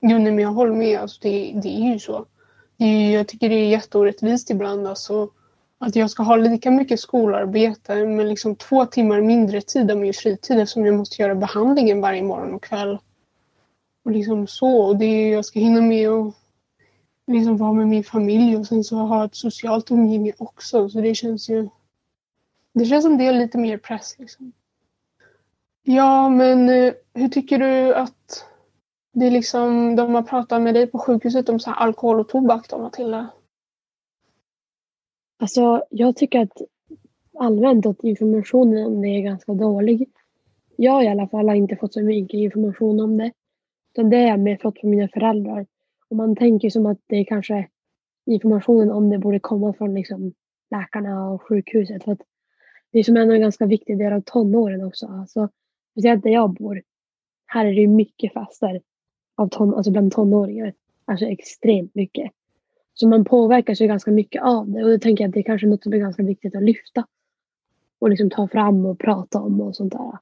Jo, 0.00 0.18
nej, 0.18 0.32
men 0.32 0.38
jag 0.38 0.52
håller 0.52 0.74
med. 0.74 0.98
Alltså, 0.98 1.20
det, 1.22 1.60
det 1.62 1.68
är 1.68 1.92
ju 1.92 1.98
så. 1.98 2.26
Eh, 2.78 3.12
jag 3.12 3.28
tycker 3.28 3.48
det 3.48 3.54
är 3.54 3.68
jätteorättvist 3.68 4.50
ibland. 4.50 4.86
Alltså, 4.86 5.30
att 5.78 5.96
jag 5.96 6.10
ska 6.10 6.22
ha 6.22 6.36
lika 6.36 6.70
mycket 6.70 7.00
skolarbete 7.00 8.06
men 8.06 8.28
liksom 8.28 8.56
två 8.56 8.86
timmar 8.86 9.20
mindre 9.20 9.60
tid 9.60 9.90
av 9.90 9.98
min 9.98 10.14
fritid 10.14 10.58
eftersom 10.58 10.86
jag 10.86 10.94
måste 10.94 11.22
göra 11.22 11.34
behandlingen 11.34 12.00
varje 12.00 12.22
morgon 12.22 12.54
och 12.54 12.62
kväll. 12.62 12.98
Och 14.04 14.10
liksom 14.10 14.46
så. 14.46 14.80
Och 14.80 14.96
det 14.96 15.04
är, 15.04 15.32
jag 15.32 15.44
ska 15.44 15.60
hinna 15.60 15.80
med 15.80 16.08
att 16.08 16.34
liksom 17.26 17.56
vara 17.56 17.72
med 17.72 17.88
min 17.88 18.04
familj 18.04 18.56
och 18.56 18.66
sen 18.66 18.84
så 18.84 18.96
ha 18.96 19.24
ett 19.24 19.34
socialt 19.34 19.90
umgänge 19.90 20.32
också. 20.38 20.88
Så 20.88 21.00
det 21.00 21.14
känns 21.14 21.48
ju... 21.48 21.68
Det 22.72 22.84
känns 22.84 23.04
som 23.04 23.18
det 23.18 23.26
är 23.26 23.32
lite 23.32 23.58
mer 23.58 23.78
press 23.78 24.14
liksom. 24.18 24.52
Ja, 25.82 26.28
men 26.28 26.68
eh, 26.68 26.92
hur 27.14 27.28
tycker 27.28 27.58
du 27.58 27.94
att 27.94 28.44
det 29.14 29.26
är 29.26 29.30
liksom, 29.30 29.96
de 29.96 30.14
har 30.14 30.22
pratat 30.22 30.62
med 30.62 30.74
dig 30.74 30.86
på 30.86 30.98
sjukhuset 30.98 31.48
om 31.48 31.60
så 31.60 31.70
här 31.70 31.76
alkohol 31.76 32.20
och 32.20 32.28
tobak 32.28 32.68
då, 32.68 32.78
Matilda? 32.78 33.30
Alltså, 35.38 35.84
jag 35.90 36.16
tycker 36.16 36.40
att 36.40 36.62
allmänt 37.38 37.86
att 37.86 38.04
informationen 38.04 38.86
om 38.86 39.02
det 39.02 39.08
är 39.08 39.20
ganska 39.20 39.54
dålig. 39.54 40.10
Jag 40.76 41.04
i 41.04 41.08
alla 41.08 41.28
fall 41.28 41.48
har 41.48 41.54
inte 41.54 41.76
fått 41.76 41.94
så 41.94 42.02
mycket 42.02 42.38
information 42.38 43.00
om 43.00 43.16
det. 43.16 43.32
Utan 43.92 44.10
det 44.10 44.16
har 44.16 44.28
jag 44.28 44.40
mer 44.40 44.56
fått 44.56 44.80
från 44.80 44.90
mina 44.90 45.08
föräldrar. 45.08 45.66
Och 46.08 46.16
man 46.16 46.36
tänker 46.36 46.70
som 46.70 46.86
att 46.86 46.98
det 47.06 47.16
är 47.16 47.24
kanske 47.24 47.68
informationen 48.26 48.90
om 48.90 49.10
det 49.10 49.18
borde 49.18 49.40
komma 49.40 49.72
från 49.72 49.94
liksom 49.94 50.32
läkarna 50.70 51.30
och 51.30 51.42
sjukhuset. 51.42 52.04
För 52.04 52.12
att 52.12 52.22
det 52.92 52.98
är 52.98 53.02
som 53.02 53.16
en 53.16 53.40
ganska 53.40 53.66
viktig 53.66 53.98
del 53.98 54.12
av 54.12 54.20
tonåren 54.20 54.84
också. 54.84 55.06
Alltså, 55.06 55.48
speciellt 55.90 56.22
där 56.22 56.30
jag 56.30 56.54
bor. 56.54 56.82
Här 57.46 57.66
är 57.66 57.74
det 57.74 57.86
mycket 57.86 58.32
fester 58.32 58.80
av 59.36 59.48
ton, 59.48 59.74
alltså 59.74 59.90
bland 59.90 60.12
tonåringar. 60.12 60.72
Alltså 61.04 61.26
extremt 61.26 61.94
mycket. 61.94 62.30
Så 62.94 63.08
man 63.08 63.24
påverkas 63.24 63.80
ju 63.80 63.86
ganska 63.86 64.10
mycket 64.10 64.42
av 64.42 64.70
det 64.70 64.84
och 64.84 64.90
då 64.90 64.98
tänker 64.98 65.24
jag 65.24 65.28
att 65.28 65.34
det 65.34 65.40
är 65.40 65.44
kanske 65.44 65.66
något 65.66 65.82
som 65.82 65.92
är 65.92 65.98
ganska 65.98 66.22
viktigt 66.22 66.56
att 66.56 66.62
lyfta. 66.62 67.06
Och 67.98 68.10
liksom 68.10 68.30
ta 68.30 68.48
fram 68.48 68.86
och 68.86 68.98
prata 68.98 69.40
om 69.40 69.60
och 69.60 69.76
sånt 69.76 69.92
där. 69.92 70.18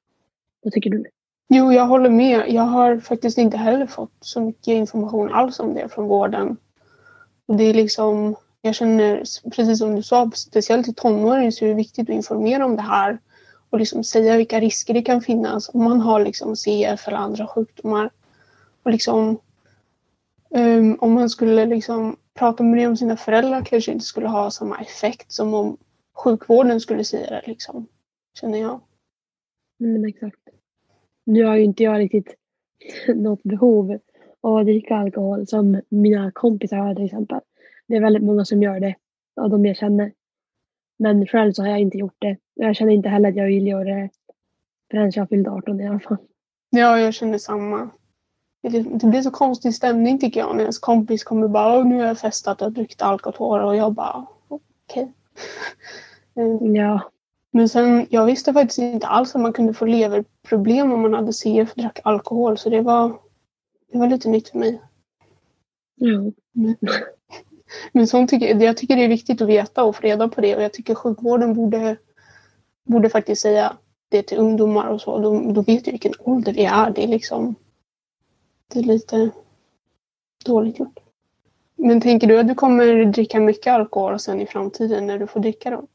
Vad 0.62 0.72
tycker 0.72 0.90
du? 0.90 1.04
Jo, 1.48 1.72
jag 1.72 1.86
håller 1.86 2.10
med. 2.10 2.44
Jag 2.48 2.62
har 2.62 2.98
faktiskt 2.98 3.38
inte 3.38 3.56
heller 3.56 3.86
fått 3.86 4.16
så 4.20 4.40
mycket 4.40 4.68
information 4.68 5.32
alls 5.32 5.60
om 5.60 5.74
det 5.74 5.88
från 5.88 6.08
vården. 6.08 6.56
Och 7.46 7.56
det 7.56 7.64
är 7.64 7.74
liksom, 7.74 8.34
jag 8.62 8.74
känner, 8.74 9.16
precis 9.50 9.78
som 9.78 9.96
du 9.96 10.02
sa, 10.02 10.30
speciellt 10.34 10.88
i 10.88 10.94
tonåren 10.94 11.52
så 11.52 11.64
är 11.64 11.68
det 11.68 11.74
viktigt 11.74 12.08
att 12.08 12.14
informera 12.14 12.64
om 12.64 12.76
det 12.76 12.82
här 12.82 13.18
och 13.70 13.78
liksom 13.78 14.04
säga 14.04 14.36
vilka 14.36 14.60
risker 14.60 14.94
det 14.94 15.02
kan 15.02 15.20
finnas 15.20 15.70
om 15.74 15.84
man 15.84 16.00
har 16.00 16.20
liksom 16.20 16.56
CF 16.56 17.08
eller 17.08 17.18
andra 17.18 17.46
sjukdomar. 17.46 18.10
Och 18.82 18.90
liksom, 18.90 19.40
um, 20.50 20.98
om 21.00 21.12
man 21.12 21.30
skulle 21.30 21.66
liksom 21.66 22.16
prata 22.34 22.62
med 22.62 22.78
det 22.78 22.86
om 22.86 22.96
sina 22.96 23.16
föräldrar 23.16 23.64
kanske 23.64 23.92
inte 23.92 24.04
skulle 24.04 24.28
ha 24.28 24.50
samma 24.50 24.78
effekt 24.80 25.32
som 25.32 25.54
om 25.54 25.76
sjukvården 26.12 26.80
skulle 26.80 27.04
säga 27.04 27.30
det. 27.30 27.42
Liksom, 27.46 27.86
känner 28.40 28.58
jag. 28.58 28.80
Men 29.78 30.04
exakt. 30.04 30.40
Nu 31.24 31.44
har 31.44 31.56
ju 31.56 31.64
inte 31.64 31.82
jag 31.82 31.98
riktigt 31.98 32.34
något 33.14 33.42
behov 33.42 33.98
av 34.40 34.56
att 34.56 34.66
dricka 34.66 34.96
alkohol 34.96 35.46
som 35.46 35.80
mina 35.88 36.32
kompisar 36.32 36.76
har 36.76 36.94
till 36.94 37.04
exempel. 37.04 37.40
Det 37.86 37.96
är 37.96 38.00
väldigt 38.00 38.22
många 38.22 38.44
som 38.44 38.62
gör 38.62 38.80
det 38.80 38.94
av 39.36 39.50
de 39.50 39.66
jag 39.66 39.76
känner. 39.76 40.12
Men 40.98 41.26
själv 41.26 41.52
så 41.52 41.62
har 41.62 41.70
jag 41.70 41.80
inte 41.80 41.98
gjort 41.98 42.16
det. 42.18 42.36
Jag 42.54 42.76
känner 42.76 42.92
inte 42.92 43.08
heller 43.08 43.28
att 43.28 43.36
jag 43.36 43.46
vill 43.46 43.66
göra 43.66 43.84
det 43.84 44.10
förrän 44.90 45.12
jag 45.14 45.28
fyllt 45.28 45.48
18 45.48 45.80
i 45.80 45.88
alla 45.88 46.00
fall. 46.00 46.16
Ja, 46.70 47.00
jag 47.00 47.14
känner 47.14 47.38
samma. 47.38 47.90
Det 48.62 49.06
blir 49.06 49.22
så 49.22 49.30
konstig 49.30 49.74
stämning 49.74 50.18
tycker 50.18 50.40
jag 50.40 50.56
när 50.56 50.62
ens 50.62 50.78
kompis 50.78 51.24
kommer 51.24 51.48
bara 51.48 51.84
nu 51.84 51.98
har 51.98 52.06
jag 52.06 52.18
festat 52.18 52.62
och 52.62 52.72
druckit 52.72 53.02
alkohol 53.02 53.60
och 53.60 53.76
jag 53.76 53.92
bara 53.92 54.26
okej. 54.48 55.12
Okay. 56.34 56.68
ja. 56.76 57.00
Men 57.50 57.68
sen, 57.68 58.06
jag 58.10 58.26
visste 58.26 58.52
faktiskt 58.52 58.78
inte 58.78 59.06
alls 59.06 59.34
att 59.34 59.40
man 59.40 59.52
kunde 59.52 59.74
få 59.74 59.84
leverproblem 59.84 60.92
om 60.92 61.02
man 61.02 61.14
hade 61.14 61.32
CF 61.32 61.72
och 61.72 61.82
drack 61.82 62.00
alkohol 62.04 62.58
så 62.58 62.68
det 62.68 62.80
var, 62.80 63.18
det 63.92 63.98
var 63.98 64.08
lite 64.08 64.28
nytt 64.28 64.48
för 64.48 64.58
mig. 64.58 64.80
Ja. 65.94 66.32
Men, 66.52 66.76
men 67.92 68.06
sånt 68.06 68.30
tycker, 68.30 68.62
jag 68.62 68.76
tycker 68.76 68.96
det 68.96 69.04
är 69.04 69.08
viktigt 69.08 69.40
att 69.40 69.48
veta 69.48 69.84
och 69.84 69.96
få 69.96 70.02
reda 70.02 70.28
på 70.28 70.40
det 70.40 70.56
och 70.56 70.62
jag 70.62 70.72
tycker 70.72 70.94
sjukvården 70.94 71.54
borde, 71.54 71.96
borde 72.84 73.10
faktiskt 73.10 73.42
säga 73.42 73.76
det 74.08 74.22
till 74.22 74.38
ungdomar 74.38 74.86
och 74.86 75.00
så. 75.00 75.18
Då, 75.18 75.52
då 75.52 75.62
vet 75.62 75.86
jag 75.86 75.92
vilken 75.92 76.14
ålder 76.18 76.52
det 76.52 76.64
är. 76.64 76.90
Det 76.90 77.04
är 77.04 77.08
liksom 77.08 77.54
det 78.72 78.78
är 78.78 78.84
lite 78.84 79.30
dåligt 80.44 80.78
gjort. 80.78 80.98
Men 81.76 82.00
tänker 82.00 82.26
du 82.26 82.38
att 82.38 82.48
du 82.48 82.54
kommer 82.54 83.04
dricka 83.04 83.40
mycket 83.40 83.72
alkohol 83.72 84.18
sen 84.18 84.40
i 84.40 84.46
framtiden 84.46 85.06
när 85.06 85.18
du 85.18 85.26
får 85.26 85.40
dricka 85.40 85.70
då? 85.70 85.86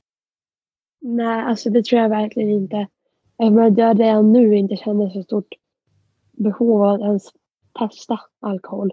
Nej, 1.01 1.43
alltså 1.43 1.69
det 1.69 1.85
tror 1.85 2.01
jag 2.01 2.09
verkligen 2.09 2.49
inte. 2.49 2.87
Eftersom 3.37 3.75
jag 3.77 3.99
redan 3.99 4.33
nu 4.33 4.57
inte 4.57 4.75
känner 4.75 5.09
så 5.09 5.23
stort 5.23 5.53
behov 6.31 6.83
av 6.83 6.93
att 6.93 7.01
ens 7.01 7.23
testa 7.79 8.19
alkohol. 8.39 8.91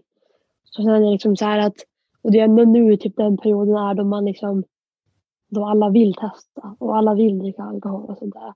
Så 0.65 0.83
sen 0.83 0.93
är 0.93 1.01
det 1.01 1.11
liksom 1.11 1.37
så 1.37 1.45
här 1.45 1.59
att, 1.59 1.77
och 2.23 2.33
det 2.33 2.41
är 2.41 2.45
ändå 2.45 2.65
nu 2.65 2.97
typ 2.97 3.17
den 3.17 3.37
perioden 3.37 3.77
är 3.77 3.95
då 3.95 4.05
man 4.05 4.25
liksom, 4.25 4.65
då 5.51 5.65
alla 5.65 5.91
vill 5.91 6.15
testa 6.15 6.77
och 6.79 6.97
alla 6.97 7.15
vill 7.15 7.39
dricka 7.39 7.63
alkohol 7.63 8.11
och 8.11 8.19
sånt 8.19 8.35
där. 8.35 8.55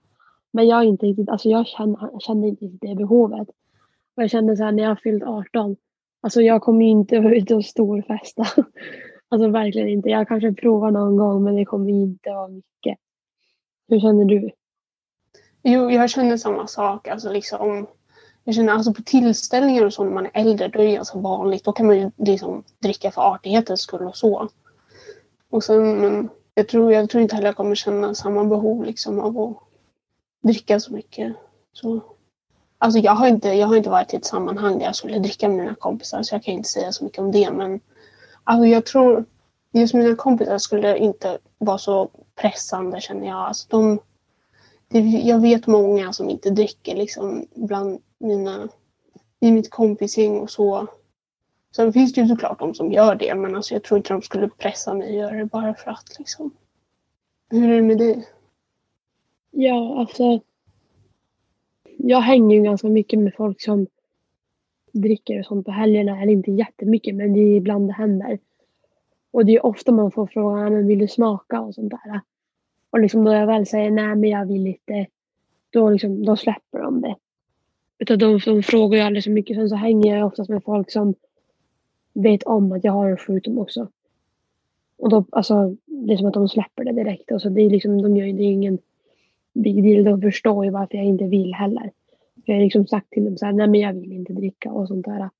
Men 0.51 0.67
jag 0.67 0.85
inte 0.85 1.07
riktigt, 1.07 1.29
alltså 1.29 1.49
jag 1.49 1.67
känner, 1.67 2.09
jag 2.13 2.23
känner 2.23 2.49
inte 2.49 2.87
det 2.87 2.95
behovet. 2.95 3.49
Och 4.19 4.23
jag 4.25 4.31
kände 4.31 4.57
så 4.57 4.65
här 4.65 4.73
när 4.73 4.83
jag 4.83 5.01
fyllt 5.01 5.23
18, 5.23 5.77
alltså 6.21 6.43
jag 6.43 6.63
kommer 6.63 6.85
ju 6.85 6.91
inte 6.91 7.21
vara 7.21 7.35
ute 7.35 7.55
och 7.55 7.65
storfesta. 7.65 8.47
alltså 9.29 9.49
verkligen 9.49 9.89
inte. 9.89 10.09
Jag 10.09 10.29
kanske 10.29 10.53
provar 10.53 10.91
någon 10.91 11.17
gång 11.17 11.45
men 11.45 11.57
det 11.57 11.65
kommer 11.65 11.91
inte 11.91 12.31
vara 12.31 12.49
mycket. 12.49 12.99
Hur 13.89 14.01
känner 14.01 14.25
du? 14.25 14.51
Jo, 15.63 15.91
jag 15.91 16.11
känner 16.11 16.37
samma 16.37 16.67
sak. 16.67 17.09
Alltså 17.09 17.33
liksom, 17.33 17.87
jag 18.45 18.55
känner 18.55 18.73
alltså 18.73 18.95
på 18.95 19.03
tillställningar 19.03 19.85
och 19.85 19.93
så 19.93 20.05
när 20.05 20.11
man 20.11 20.27
är 20.27 20.31
äldre, 20.35 20.69
då 20.69 20.79
är 20.79 20.85
det 20.85 20.95
ganska 20.95 21.01
alltså 21.01 21.19
vanligt. 21.19 21.65
Då 21.65 21.73
kan 21.73 21.87
man 21.87 21.99
ju 21.99 22.11
liksom 22.17 22.65
dricka 22.79 23.11
för 23.11 23.35
artighetens 23.35 23.81
skull 23.81 24.07
och 24.07 24.17
så. 24.17 24.49
Och 25.51 25.65
sen, 25.65 26.01
men 26.01 26.29
jag 26.55 26.69
tror, 26.69 26.93
jag 26.93 27.11
tror 27.11 27.23
inte 27.23 27.35
heller 27.35 27.49
jag 27.49 27.57
kommer 27.57 27.75
känna 27.75 28.15
samma 28.15 28.45
behov 28.45 28.85
liksom 28.85 29.21
av 29.21 29.39
att 29.39 29.57
dricka 30.43 30.81
så 30.81 30.93
mycket. 30.93 31.37
Så 31.73 32.03
Alltså 32.79 32.99
jag 32.99 33.13
har, 33.13 33.29
inte, 33.29 33.49
jag 33.49 33.67
har 33.67 33.77
inte 33.77 33.91
varit 33.91 34.15
i 34.15 34.17
ett 34.17 34.25
sammanhang 34.25 34.79
där 34.79 34.87
jag 34.87 34.97
skulle 34.97 35.19
dricka 35.19 35.49
med 35.49 35.57
mina 35.57 35.75
kompisar 35.75 36.23
så 36.23 36.35
jag 36.35 36.43
kan 36.43 36.55
inte 36.55 36.69
säga 36.69 36.93
så 36.93 37.05
mycket 37.05 37.19
om 37.19 37.33
det. 37.33 37.51
Men 37.51 37.81
alltså 38.45 38.67
jag 38.67 38.87
tror 38.87 39.25
just 39.73 39.95
mina 39.95 40.17
kompisar 40.17 40.59
skulle 40.59 40.99
inte 40.99 41.39
vara 41.59 41.79
så 41.79 42.11
pressande 42.35 43.01
känner 43.01 43.27
jag. 43.27 43.39
Alltså 43.39 43.67
de, 43.71 43.99
det, 44.89 44.99
jag 45.01 45.41
vet 45.41 45.67
många 45.67 46.13
som 46.13 46.31
inte 46.31 46.51
dricker 46.51 46.97
liksom 46.97 47.47
bland 47.55 48.01
mina, 48.19 48.69
i 49.41 49.53
mitt 49.53 49.71
kompisgäng 49.71 50.41
och 50.41 50.51
så. 50.51 50.87
Sen 51.77 51.93
finns 51.93 52.13
det 52.13 52.21
ju 52.21 52.29
såklart 52.29 52.59
de 52.59 52.75
som 52.75 52.93
gör 52.93 53.15
det 53.15 53.35
men 53.35 53.57
alltså 53.57 53.75
jag 53.75 53.85
tror 53.85 53.99
inte 53.99 54.13
de 54.13 54.23
skulle 54.23 54.49
pressa 54.49 54.95
mig 54.95 55.09
att 55.09 55.15
göra 55.15 55.37
det 55.37 55.45
bara 55.45 55.75
för 55.75 55.91
att 55.91 56.19
liksom. 56.19 56.51
Hur 57.51 57.71
är 57.71 57.77
det 57.77 57.83
med 57.83 57.99
dig? 57.99 58.29
Ja, 59.51 60.01
alltså 60.01 60.41
jag 61.99 62.21
hänger 62.21 62.57
ju 62.57 62.63
ganska 62.63 62.89
mycket 62.89 63.19
med 63.19 63.35
folk 63.35 63.61
som 63.61 63.87
dricker 64.93 65.39
och 65.39 65.47
sånt 65.47 65.67
på 65.67 65.73
helgerna. 65.73 66.23
Eller 66.23 66.33
inte 66.33 66.51
jättemycket, 66.51 67.15
men 67.15 67.33
det 67.33 67.41
är 67.41 67.57
ibland 67.57 67.89
det 67.89 67.93
händer. 67.93 68.39
Och 69.31 69.47
det 69.47 69.55
är 69.55 69.67
ofta 69.67 69.93
man 69.93 70.11
får 70.11 70.27
frågan, 70.27 70.73
men 70.73 70.87
vill 70.87 70.99
du 70.99 71.09
smaka 71.09 71.61
och 71.61 71.75
sånt 71.75 71.91
där. 71.91 72.21
Och 72.91 73.01
liksom 73.01 73.25
då 73.25 73.33
jag 73.33 73.47
väl 73.47 73.67
säger 73.67 73.91
nej, 73.91 74.17
men 74.17 74.31
jag 74.31 74.47
vill 74.47 74.67
inte. 74.67 75.07
Då, 75.71 75.91
liksom, 75.91 76.25
då 76.25 76.37
släpper 76.37 76.79
de 76.79 77.01
det. 77.01 77.17
Utan 77.99 78.19
de, 78.19 78.39
de 78.39 78.63
frågar 78.63 78.99
ju 78.99 79.05
aldrig 79.05 79.25
så 79.25 79.31
mycket. 79.31 79.57
Sen 79.57 79.69
så 79.69 79.77
hänger 79.77 80.17
jag 80.17 80.27
oftast 80.27 80.51
med 80.51 80.65
folk 80.65 80.91
som 80.91 81.15
vet 82.13 82.43
om 82.43 82.73
att 82.73 82.85
jag 82.85 82.93
har 82.93 83.11
en 83.11 83.17
sjukdom 83.17 83.59
också. 83.59 83.89
Och 84.97 85.09
då, 85.09 85.25
alltså, 85.31 85.77
det 85.87 86.13
är 86.13 86.17
som 86.17 86.27
att 86.27 86.35
de 86.35 86.49
släpper 86.49 86.85
det 86.85 86.93
direkt. 86.93 87.33
Alltså, 87.33 87.51
det 87.51 87.63
är 87.63 87.71
liksom, 87.71 88.03
de 88.03 88.17
gör 88.17 88.27
ju 88.27 88.33
det 88.33 88.43
är 88.43 88.53
ingen 88.53 88.79
big 89.63 89.83
deal. 89.83 90.05
De 90.05 90.21
förstår 90.21 90.65
ju 90.65 90.71
varför 90.71 90.97
jag 90.97 91.07
inte 91.07 91.25
vill 91.25 91.55
heller. 91.55 91.91
Jag 92.45 92.55
har 92.55 92.63
liksom 92.63 92.87
sagt 92.87 93.11
till 93.11 93.25
dem 93.25 93.39
så 93.39 93.47
här, 93.47 93.53
nej 93.53 93.69
men 93.69 93.81
jag 93.81 93.93
vill 93.93 94.13
inte 94.13 94.33
dricka 94.33 94.73
och 94.73 94.89
sånt 94.89 95.05
där. 95.05 95.31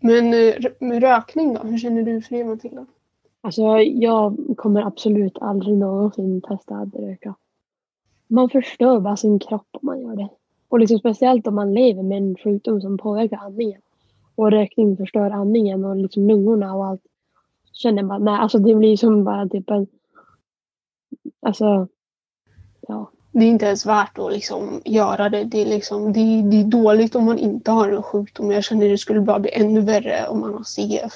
Men 0.00 0.34
eh, 0.34 0.54
med 0.80 1.02
rökning 1.02 1.54
då? 1.54 1.60
Hur 1.60 1.78
känner 1.78 2.02
du 2.02 2.20
för 2.20 2.36
det 2.36 2.44
Matilda? 2.44 2.86
Alltså 3.40 3.62
jag 3.78 4.36
kommer 4.56 4.82
absolut 4.82 5.38
aldrig 5.40 5.76
någonsin 5.76 6.40
testa 6.40 6.74
att 6.74 6.94
röka. 6.94 7.34
Man 8.26 8.48
förstör 8.48 9.00
bara 9.00 9.16
sin 9.16 9.38
kropp 9.38 9.68
om 9.70 9.86
man 9.86 10.00
gör 10.00 10.16
det. 10.16 10.28
Och 10.68 10.80
liksom 10.80 10.98
speciellt 10.98 11.46
om 11.46 11.54
man 11.54 11.74
lever 11.74 12.02
med 12.02 12.18
en 12.18 12.36
sjukdom 12.36 12.80
som 12.80 12.98
påverkar 12.98 13.36
andningen. 13.36 13.80
Och 14.34 14.50
rökning 14.50 14.96
förstör 14.96 15.30
andningen 15.30 15.84
och 15.84 15.96
liksom 15.96 16.28
lungorna 16.28 16.74
och 16.74 16.86
allt. 16.86 17.02
Så 17.64 17.74
känner 17.74 18.02
bara, 18.02 18.18
nej 18.18 18.34
alltså 18.34 18.58
det 18.58 18.74
blir 18.74 18.96
som 18.96 19.24
bara 19.24 19.48
typ 19.48 19.70
en... 19.70 19.86
Alltså, 21.40 21.88
ja. 22.80 23.10
Det 23.38 23.44
är 23.44 23.50
inte 23.50 23.66
ens 23.66 23.86
värt 23.86 24.18
att 24.18 24.32
liksom 24.32 24.82
göra 24.84 25.28
det. 25.28 25.44
Det 25.44 25.62
är, 25.62 25.66
liksom, 25.66 26.12
det, 26.12 26.20
är, 26.20 26.42
det 26.42 26.56
är 26.56 26.64
dåligt 26.64 27.14
om 27.14 27.24
man 27.24 27.38
inte 27.38 27.70
har 27.70 27.88
en 27.88 28.02
sjukdom. 28.02 28.50
Jag 28.50 28.64
känner 28.64 28.86
att 28.86 28.92
det 28.92 28.98
skulle 28.98 29.20
bara 29.20 29.38
bli 29.38 29.50
ännu 29.52 29.80
värre 29.80 30.28
om 30.28 30.40
man 30.40 30.54
har 30.54 30.62
CF. 30.62 31.12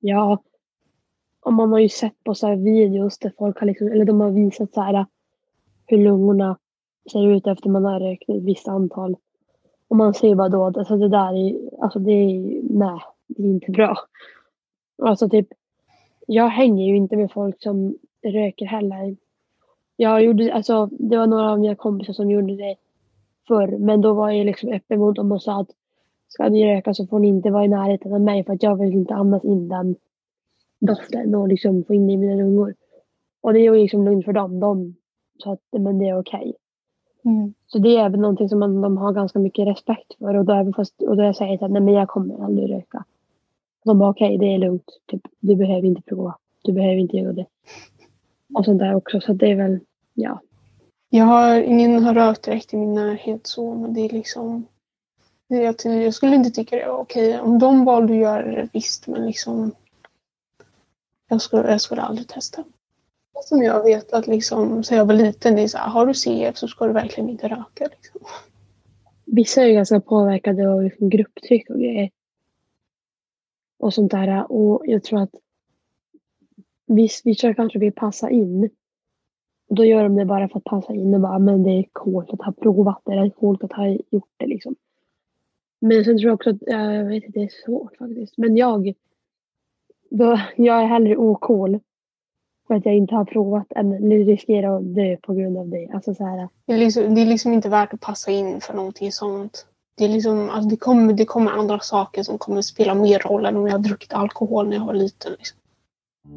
Ja. 0.00 0.42
Och 1.40 1.52
man 1.52 1.72
har 1.72 1.78
ju 1.78 1.88
sett 1.88 2.24
på 2.24 2.34
så 2.34 2.46
här 2.46 2.56
videos 2.56 3.18
där 3.18 3.32
folk 3.38 3.60
har 3.60 3.66
liksom, 3.66 3.86
eller 3.86 4.04
de 4.04 4.20
har 4.20 4.30
visat 4.30 4.74
så 4.74 4.80
här 4.80 5.06
hur 5.86 5.98
lungorna 5.98 6.58
ser 7.12 7.26
ut 7.26 7.46
efter 7.46 7.70
man 7.70 7.84
har 7.84 8.00
rökt 8.00 8.28
ett 8.28 8.42
visst 8.42 8.68
antal. 8.68 9.16
Och 9.88 9.96
man 9.96 10.14
ser 10.14 10.34
bara 10.34 10.48
då 10.48 10.64
att 10.64 10.76
alltså 10.76 10.96
det 10.96 11.08
där 11.08 11.34
är, 11.34 11.82
alltså 11.82 11.98
det 11.98 12.12
är, 12.12 12.60
nej, 12.62 13.00
det 13.26 13.42
är 13.42 13.46
inte 13.46 13.70
bra. 13.70 13.96
Alltså 15.02 15.28
typ, 15.28 15.48
jag 16.26 16.48
hänger 16.48 16.86
ju 16.86 16.96
inte 16.96 17.16
med 17.16 17.32
folk 17.32 17.62
som 17.62 17.98
röker 18.22 18.66
heller. 18.66 19.16
Jag 19.96 20.24
gjorde, 20.24 20.54
alltså 20.54 20.88
det 20.92 21.16
var 21.16 21.26
några 21.26 21.50
av 21.50 21.60
mina 21.60 21.74
kompisar 21.74 22.12
som 22.12 22.30
gjorde 22.30 22.56
det 22.56 22.76
förr, 23.48 23.78
men 23.78 24.00
då 24.00 24.14
var 24.14 24.30
jag 24.30 24.46
liksom 24.46 24.72
öppen 24.72 24.98
mot 24.98 25.16
dem 25.16 25.32
och 25.32 25.42
sa 25.42 25.60
att 25.60 25.70
ska 26.28 26.48
ni 26.48 26.74
röka 26.74 26.94
så 26.94 27.06
får 27.06 27.18
ni 27.18 27.28
inte 27.28 27.50
vara 27.50 27.64
i 27.64 27.68
närheten 27.68 28.12
av 28.14 28.20
mig 28.20 28.44
för 28.44 28.52
att 28.52 28.62
jag 28.62 28.76
vill 28.76 28.92
inte 28.92 29.14
andas 29.14 29.44
in 29.44 29.68
den 29.68 29.96
doften 30.80 31.34
och 31.34 31.48
liksom 31.48 31.84
få 31.84 31.94
in 31.94 32.06
det 32.06 32.12
i 32.12 32.16
mina 32.16 32.34
lungor. 32.34 32.74
Och 33.40 33.52
det 33.52 33.60
är 33.60 33.72
liksom 33.72 34.04
lugnt 34.04 34.24
för 34.24 34.32
dem. 34.32 34.60
De 34.60 34.94
sa 35.38 35.52
att 35.52 35.80
men 35.80 35.98
det 35.98 36.08
är 36.08 36.18
okej. 36.18 36.38
Okay. 36.38 36.52
Mm. 37.24 37.54
Så 37.66 37.78
det 37.78 37.96
är 37.96 38.06
även 38.06 38.20
någonting 38.20 38.48
som 38.48 38.58
man, 38.58 38.80
de 38.80 38.96
har 38.96 39.12
ganska 39.12 39.38
mycket 39.38 39.66
respekt 39.66 40.14
för. 40.18 40.34
Och 40.34 40.44
då, 40.44 40.52
även 40.52 40.72
fast, 40.72 41.02
och 41.02 41.16
då 41.16 41.22
jag 41.22 41.36
säger 41.36 41.64
att 41.64 41.70
nej 41.70 41.82
men 41.82 41.94
jag 41.94 42.08
kommer 42.08 42.44
aldrig 42.44 42.70
röka. 42.70 43.04
De 43.84 43.98
bara 43.98 44.10
okej, 44.10 44.36
okay, 44.36 44.48
det 44.48 44.54
är 44.54 44.58
lugnt. 44.58 45.00
Typ, 45.06 45.20
du 45.40 45.56
behöver 45.56 45.84
inte 45.84 46.02
prova. 46.02 46.34
Du 46.62 46.72
behöver 46.72 46.96
inte 46.96 47.16
göra 47.16 47.32
det. 47.32 47.46
Och 48.54 48.64
sånt 48.64 48.78
där 48.78 48.94
också. 48.94 49.20
Så 49.20 49.32
det 49.32 49.50
är 49.50 49.56
väl, 49.56 49.80
ja. 50.14 50.40
Jag 51.08 51.24
har 51.24 51.60
ingen 51.60 52.04
har 52.04 52.14
rökt 52.14 52.42
direkt 52.42 52.74
i 52.74 52.76
min 52.76 52.94
närhet 52.94 53.46
så, 53.46 53.74
men 53.74 53.94
det 53.94 54.00
är 54.00 54.08
liksom 54.08 54.66
jag, 55.48 55.74
jag 55.84 56.14
skulle 56.14 56.36
inte 56.36 56.50
tycka 56.50 56.76
det 56.76 56.86
var 56.86 56.98
okej. 56.98 57.40
Om 57.40 57.58
de 57.58 57.84
valde 57.84 58.12
att 58.12 58.18
göra 58.18 58.50
det, 58.50 58.68
visst, 58.72 59.06
men 59.06 59.26
liksom 59.26 59.72
jag 61.28 61.42
skulle, 61.42 61.70
jag 61.70 61.80
skulle 61.80 62.02
aldrig 62.02 62.28
testa. 62.28 62.64
Som 63.44 63.62
jag 63.62 63.82
vet 63.82 64.12
att 64.12 64.26
liksom, 64.26 64.84
sen 64.84 64.98
jag 64.98 65.04
var 65.04 65.14
liten, 65.14 65.56
det 65.56 65.62
är 65.62 65.68
så 65.68 65.78
här, 65.78 65.88
har 65.88 66.06
du 66.06 66.14
CF 66.14 66.56
så 66.56 66.68
ska 66.68 66.86
du 66.86 66.92
verkligen 66.92 67.30
inte 67.30 67.48
röka. 67.48 67.88
Liksom. 67.90 68.20
Vissa 69.24 69.62
är 69.62 69.72
ganska 69.72 70.00
påverkade 70.00 70.68
av 70.68 70.82
liksom 70.82 71.10
grupptryck 71.10 71.70
och 71.70 71.78
grejer. 71.78 72.10
Och 73.78 73.94
sånt 73.94 74.10
där. 74.10 74.52
Och 74.52 74.82
jag 74.86 75.04
tror 75.04 75.22
att 75.22 75.34
vi 76.86 77.08
vissa 77.24 77.54
kanske 77.54 77.78
vill 77.78 77.92
passa 77.92 78.30
in. 78.30 78.70
Då 79.68 79.84
gör 79.84 80.02
de 80.02 80.16
det 80.16 80.24
bara 80.24 80.48
för 80.48 80.58
att 80.58 80.64
passa 80.64 80.94
in 80.94 81.14
och 81.14 81.20
bara, 81.20 81.38
men 81.38 81.62
det 81.62 81.70
är 81.70 81.84
coolt 81.92 82.30
att 82.30 82.42
ha 82.42 82.52
provat 82.52 83.02
det. 83.04 83.14
Det 83.14 83.20
är 83.20 83.30
coolt 83.30 83.64
att 83.64 83.72
ha 83.72 83.88
gjort 83.88 84.32
det 84.36 84.46
liksom. 84.46 84.76
Men 85.80 86.04
sen 86.04 86.18
tror 86.18 86.28
jag 86.28 86.34
också 86.34 86.50
att, 86.50 86.56
jag 86.66 87.04
vet 87.04 87.24
inte, 87.24 87.38
det 87.38 87.44
är 87.44 87.64
svårt 87.64 87.96
faktiskt. 87.96 88.38
Men 88.38 88.56
jag, 88.56 88.94
då, 90.10 90.40
jag 90.56 90.82
är 90.82 90.86
hellre 90.86 91.16
okol 91.16 91.80
för 92.66 92.74
att 92.74 92.86
jag 92.86 92.94
inte 92.94 93.14
har 93.14 93.24
provat 93.24 93.72
än 93.76 94.10
riskerar 94.26 94.76
att 94.76 94.94
dö 94.94 95.16
på 95.16 95.34
grund 95.34 95.58
av 95.58 95.68
det. 95.68 95.90
Alltså 95.94 96.14
så 96.14 96.24
här. 96.24 96.48
Det, 96.66 96.72
är 96.72 96.78
liksom, 96.78 97.14
det 97.14 97.20
är 97.20 97.26
liksom 97.26 97.52
inte 97.52 97.68
värt 97.68 97.94
att 97.94 98.00
passa 98.00 98.30
in 98.30 98.60
för 98.60 98.74
någonting 98.74 99.12
sånt. 99.12 99.66
Det, 99.96 100.04
är 100.04 100.08
liksom, 100.08 100.50
alltså 100.50 100.68
det, 100.68 100.76
kommer, 100.76 101.12
det 101.12 101.24
kommer 101.24 101.50
andra 101.50 101.78
saker 101.80 102.22
som 102.22 102.38
kommer 102.38 102.62
spela 102.62 102.94
mer 102.94 103.18
roll 103.18 103.46
än 103.46 103.56
om 103.56 103.66
jag 103.66 103.72
har 103.72 103.78
druckit 103.78 104.12
alkohol 104.12 104.68
när 104.68 104.76
jag 104.76 104.86
var 104.86 104.94
liten. 104.94 105.32
Liksom. 105.38 105.58
Men 106.24 106.36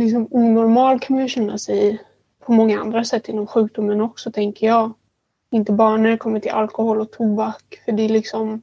liksom 0.00 0.28
onormal 0.30 1.00
kan 1.00 1.16
man 1.16 1.22
ju 1.22 1.28
känna 1.28 1.58
sig 1.58 2.02
på 2.46 2.52
många 2.52 2.80
andra 2.80 3.04
sätt 3.04 3.28
inom 3.28 3.46
sjukdomen 3.46 4.00
också, 4.00 4.32
tänker 4.32 4.66
jag. 4.66 4.92
Inte 5.50 5.72
bara 5.72 5.96
när 5.96 6.10
det 6.10 6.18
kommer 6.18 6.40
till 6.40 6.50
alkohol 6.50 7.00
och 7.00 7.12
tobak, 7.12 7.82
för 7.84 7.92
det 7.92 8.02
är 8.02 8.08
liksom... 8.08 8.62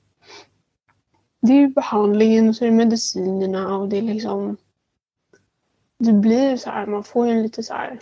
Det 1.47 1.53
är 1.53 1.59
ju 1.59 1.67
behandlingen 1.67 2.49
och 2.49 2.55
så 2.55 2.65
är 2.65 2.69
det 2.69 2.75
medicinerna 2.75 3.77
och 3.77 3.89
det 3.89 3.97
är 3.97 4.01
liksom... 4.01 4.57
Det 5.99 6.13
blir 6.13 6.57
så 6.57 6.69
här, 6.69 6.85
man 6.85 7.03
får 7.03 7.27
ju 7.27 7.31
en 7.33 7.43
lite 7.43 7.63
så 7.63 7.73
här... 7.73 7.99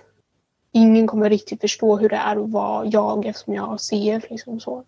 Ingen 0.72 1.08
kommer 1.08 1.30
riktigt 1.30 1.62
förstå 1.62 1.98
hur 1.98 2.10
det 2.10 2.16
är 2.16 2.36
att 2.36 2.50
vara 2.50 2.86
jag 2.86 3.26
eftersom 3.26 3.54
jag 3.54 3.64
har 3.64 3.78
CF 3.78 4.30
liksom 4.30 4.60
så. 4.60 4.84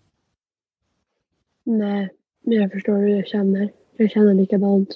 Nej, 1.64 2.10
men 2.42 2.58
jag 2.58 2.72
förstår 2.72 2.98
hur 2.98 3.08
jag 3.08 3.28
känner. 3.28 3.70
Jag 3.98 4.12
känner 4.12 4.34
likadant. 4.34 4.90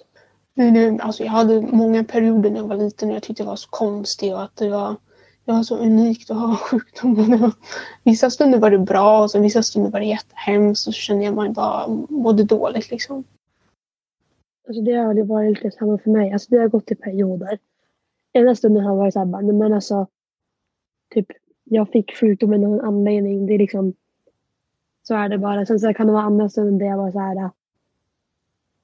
Alltså 1.00 1.24
jag 1.24 1.32
hade 1.32 1.62
många 1.62 2.04
perioder 2.04 2.50
när 2.50 2.58
jag 2.58 2.68
var 2.68 2.76
liten 2.78 3.10
och 3.10 3.16
jag 3.16 3.24
tyckte 3.24 3.44
det 3.44 3.48
var 3.48 3.56
så 3.56 3.70
konstigt 3.70 4.34
och 4.34 4.44
att 4.44 4.56
det 4.56 4.70
var, 4.70 4.96
det 5.46 5.52
var 5.52 5.64
så 5.64 5.78
unikt 5.78 6.32
att 6.32 6.38
ha 6.38 6.56
sjukdomen. 6.72 7.52
Vissa 8.04 8.30
stunder 8.30 8.60
var 8.60 8.72
det 8.72 8.80
bra 8.80 9.24
och 9.24 9.32
så 9.32 9.40
vissa 9.40 9.64
stunder 9.64 9.92
var 9.92 10.00
det 10.00 10.06
jättehemskt 10.06 10.88
och 10.88 10.94
så 10.94 11.02
kände 11.02 11.24
jag 11.24 11.36
mig 11.36 11.50
bara 11.50 11.88
mådde 12.10 12.44
dåligt 12.44 12.92
liksom. 12.92 13.24
Alltså 14.72 14.82
det 14.84 14.94
har 14.94 15.24
varit 15.24 15.64
lite 15.64 15.78
samma 15.78 15.98
för 15.98 16.12
mig. 16.12 16.34
Alltså 16.34 16.48
det 16.50 16.58
har 16.58 16.68
gått 16.68 16.92
i 16.92 16.96
perioder. 16.96 17.60
Ena 18.34 18.56
stunden 18.56 18.84
har 18.84 18.96
varit 18.96 19.14
såhär, 19.14 19.52
men 19.52 19.74
alltså 19.74 20.08
typ 21.14 21.28
jag 21.64 21.90
fick 21.90 22.16
sjukdomen 22.16 22.66
av 22.66 22.74
en 22.74 22.82
anledning. 22.82 23.46
Det 23.46 23.54
är 23.54 23.58
liksom 23.58 23.94
så 25.04 25.16
är 25.16 25.30
det 25.30 25.38
bara. 25.38 25.66
Sen 25.66 25.80
så 25.80 25.94
kan 25.94 26.08
det 26.08 26.14
vara 26.14 26.24
andra 26.24 26.50
stunder 26.50 26.80
där 26.80 26.92
jag 26.92 26.98
var 26.98 27.12
så 27.12 27.20
här 27.20 27.50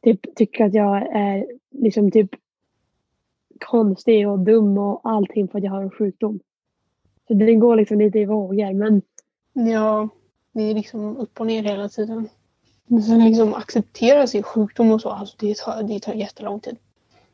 typ 0.04 0.36
tycker 0.36 0.65
att 0.65 0.73
jag 0.73 1.15
är 1.15 1.47
liksom 1.71 2.12
typ 2.12 2.30
konstig 3.60 4.30
och 4.30 4.39
dum 4.39 4.78
och 4.78 5.02
allting 5.04 5.47
för 5.47 5.58
att 5.58 5.63
jag 5.63 5.71
har 5.71 5.82
en 5.82 5.91
sjukdom. 5.91 6.39
Så 7.28 7.34
det 7.34 7.56
går 7.56 7.76
liksom 7.76 8.00
lite 8.00 8.19
i 8.19 8.26
vågor 8.26 8.73
men... 8.73 9.02
Ja, 9.54 10.10
det 10.52 10.62
är 10.62 10.73
liksom 10.73 11.17
upp 11.17 11.39
och 11.39 11.47
ner 11.47 11.63
hela 11.63 11.89
tiden. 11.89 12.30
Men 12.88 13.04
sen 13.04 13.26
liksom 13.26 13.54
acceptera 13.54 14.28
sin 14.28 14.43
sjukdom 14.43 14.91
och 14.91 15.02
så, 15.02 15.10
alltså 15.10 15.36
det 15.39 15.58
tar, 15.58 15.84
det 15.84 16.00
tar 16.00 16.13
jättelång 16.13 16.60
tid. 16.60 16.78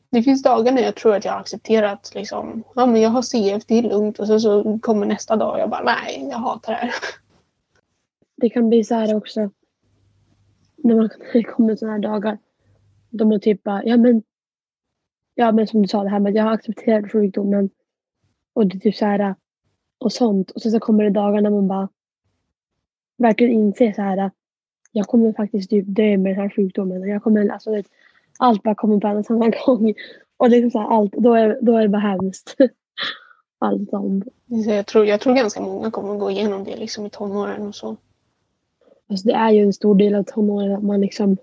Det 0.10 0.24
finns 0.24 0.44
dagar 0.44 0.72
när 0.72 0.82
jag 0.82 0.96
tror 0.96 1.16
att 1.16 1.26
jag 1.26 1.32
har 1.32 1.40
accepterat 1.40 2.12
liksom, 2.16 2.64
ja 2.76 2.86
men 2.86 3.02
jag 3.02 3.10
har 3.10 3.22
CF, 3.22 3.66
det 3.66 3.78
är 3.78 3.84
lugnt 3.84 4.20
och 4.20 4.28
sen 4.28 4.40
så 4.40 4.80
kommer 4.82 5.06
nästa 5.06 5.36
dag 5.36 5.54
och 5.54 5.60
jag 5.60 5.70
bara 5.70 5.84
nej, 5.84 6.28
jag 6.32 6.38
hatar 6.38 6.74
det 6.74 6.78
här. 6.78 6.94
Det 8.36 8.50
kan 8.50 8.70
bli 8.70 8.84
så 8.84 8.96
här 8.96 9.16
också. 9.16 9.50
När 10.76 10.96
man 10.96 11.10
kommer 11.44 11.76
sådana 11.76 11.94
här 11.94 12.02
dagar 12.02 12.38
de 13.14 13.32
är 13.32 13.40
typ 13.40 13.64
bara, 13.64 13.84
ja 13.84 13.98
men, 13.98 14.24
ja 15.36 15.52
men 15.52 15.68
som 15.68 15.82
du 15.82 15.88
sa 15.88 16.04
det 16.04 16.10
här 16.10 16.20
med 16.20 16.30
att 16.30 16.36
jag 16.36 16.44
har 16.44 16.52
accepterat 16.52 17.12
sjukdomen. 17.12 17.70
Och 18.54 18.68
det 18.68 18.78
är 18.78 18.80
typ 18.80 18.96
så 18.96 19.06
här 19.06 19.36
och 19.98 20.12
sånt. 20.12 20.52
Och 20.52 20.62
sen 20.62 20.72
så 20.72 20.80
kommer 20.80 21.04
det 21.04 21.10
dagar 21.10 21.42
när 21.42 21.50
man 21.50 21.68
bara 21.68 21.90
verkligen 23.18 23.54
inser 23.54 23.94
så 23.94 24.02
här 24.02 24.32
jag 24.96 25.08
kommer 25.08 25.34
faktiskt 25.34 25.70
typ 25.70 25.86
dö 25.88 26.18
med 26.18 26.32
den 26.32 26.42
här 26.42 26.50
sjukdomen. 26.50 27.10
Jag 27.10 27.24
kommer, 27.24 27.50
alltså, 27.50 27.72
vet, 27.72 27.86
allt 28.40 28.64
bara 28.64 28.76
kommer 28.76 29.00
på 29.00 29.08
en 29.08 29.18
och 29.18 29.26
samma 29.26 29.50
gång. 29.66 29.94
Och 30.38 30.48
är 30.48 30.70
så 30.70 30.80
här, 30.80 30.88
allt, 30.88 31.12
då, 31.12 31.34
är, 31.34 31.60
då 31.62 31.78
är 31.78 31.82
det 31.82 31.90
bara 31.90 32.02
hemskt. 32.02 32.56
allt 33.60 33.90
sånt. 33.90 34.26
Jag 34.46 34.86
tror, 34.86 35.06
jag 35.06 35.22
tror 35.22 35.36
ganska 35.36 35.62
många 35.62 35.92
kommer 35.92 36.16
gå 36.16 36.32
igenom 36.32 36.64
det 36.64 36.76
liksom 36.76 37.06
i 37.06 37.10
tonåren 37.10 37.68
och 37.68 37.76
så. 37.76 37.98
Alltså 39.10 39.28
det 39.28 39.34
är 39.34 39.52
ju 39.52 39.64
en 39.64 39.74
stor 39.74 39.96
del 39.96 40.16
av 40.16 40.24
tonåren 40.24 40.76
att 40.76 40.84
man 40.84 41.02
liksom 41.02 41.38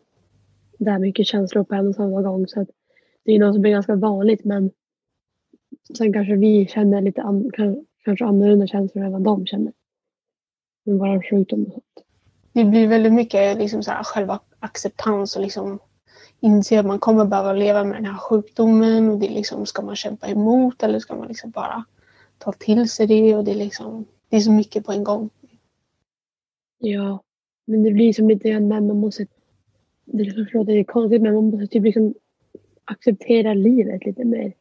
det 0.78 0.90
här 0.90 0.98
mycket 0.98 1.26
känslor 1.26 1.64
på 1.64 1.74
en 1.74 1.88
och 1.88 1.94
samma 1.94 2.22
gång. 2.22 2.46
Så 2.48 2.60
att 2.60 2.68
det 3.24 3.32
är 3.32 3.38
något 3.38 3.54
som 3.54 3.64
är 3.64 3.70
ganska 3.70 3.94
vanligt 3.94 4.44
men 4.44 4.70
sen 5.96 6.12
kanske 6.12 6.36
vi 6.36 6.66
känner 6.66 7.00
lite 7.00 7.22
an, 7.22 7.50
kanske 8.04 8.24
annorlunda 8.24 8.66
känslor 8.66 9.04
än 9.04 9.12
vad 9.12 9.22
de 9.22 9.46
känner. 9.46 9.72
Med 10.84 10.98
vår 10.98 11.30
sjukdom 11.30 11.64
och 11.64 11.72
sånt 11.72 12.06
det 12.52 12.64
blir 12.64 12.88
väldigt 12.88 13.12
mycket 13.12 13.58
liksom 13.58 13.82
så 13.82 13.90
här, 13.90 14.02
själva 14.02 14.40
acceptans 14.58 15.36
och 15.36 15.42
liksom 15.42 15.78
inse 16.40 16.80
att 16.80 16.86
man 16.86 16.98
kommer 16.98 17.24
behöva 17.24 17.52
leva 17.52 17.84
med 17.84 17.96
den 17.96 18.04
här 18.04 18.18
sjukdomen 18.18 19.08
och 19.08 19.18
det 19.18 19.28
liksom, 19.28 19.66
ska 19.66 19.82
man 19.82 19.96
kämpa 19.96 20.28
emot 20.28 20.82
eller 20.82 20.98
ska 20.98 21.16
man 21.16 21.28
liksom 21.28 21.50
bara 21.50 21.84
ta 22.38 22.52
till 22.52 22.88
sig 22.88 23.06
det 23.06 23.36
och 23.36 23.44
det 23.44 23.50
är 23.50 23.56
liksom, 23.56 24.04
det 24.28 24.36
är 24.36 24.40
så 24.40 24.52
mycket 24.52 24.84
på 24.84 24.92
en 24.92 25.04
gång. 25.04 25.30
Ja, 26.78 27.22
men 27.64 27.82
det 27.82 27.90
blir 27.90 28.12
som 28.12 28.28
lite 28.28 28.50
grann 28.50 28.68
när 28.68 28.80
man 28.80 28.96
måste, 28.96 29.26
det 30.04 30.24
låter 30.24 30.72
det 30.72 30.84
konstigt 30.84 31.22
men 31.22 31.34
man 31.34 31.44
måste 31.44 31.66
typ 31.66 31.84
liksom 31.84 32.14
acceptera 32.84 33.54
livet 33.54 34.06
lite 34.06 34.24
mer. 34.24 34.52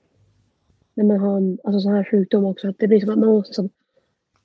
När 0.93 1.03
man 1.03 1.19
har 1.19 1.37
en 1.37 1.57
alltså, 1.63 1.79
sån 1.79 1.93
här 1.93 2.07
sjukdom 2.11 2.45
också. 2.45 2.67
Att 2.67 2.79
det 2.79 2.87
blir 2.87 2.99
som 2.99 3.09
att 3.09 3.19
man 3.19 3.29
måste 3.29 3.53
som, 3.53 3.69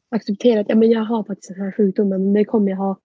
acceptera 0.08 0.60
att 0.60 0.68
ja, 0.68 0.74
men 0.74 0.90
jag 0.90 1.04
har 1.04 1.24
faktiskt 1.24 1.54
den 1.54 1.64
här 1.64 1.72
sjukdomen 1.72 2.24
men 2.24 2.32
det 2.32 2.44
kommer 2.44 2.70
jag 2.70 2.76
ha 2.76 2.96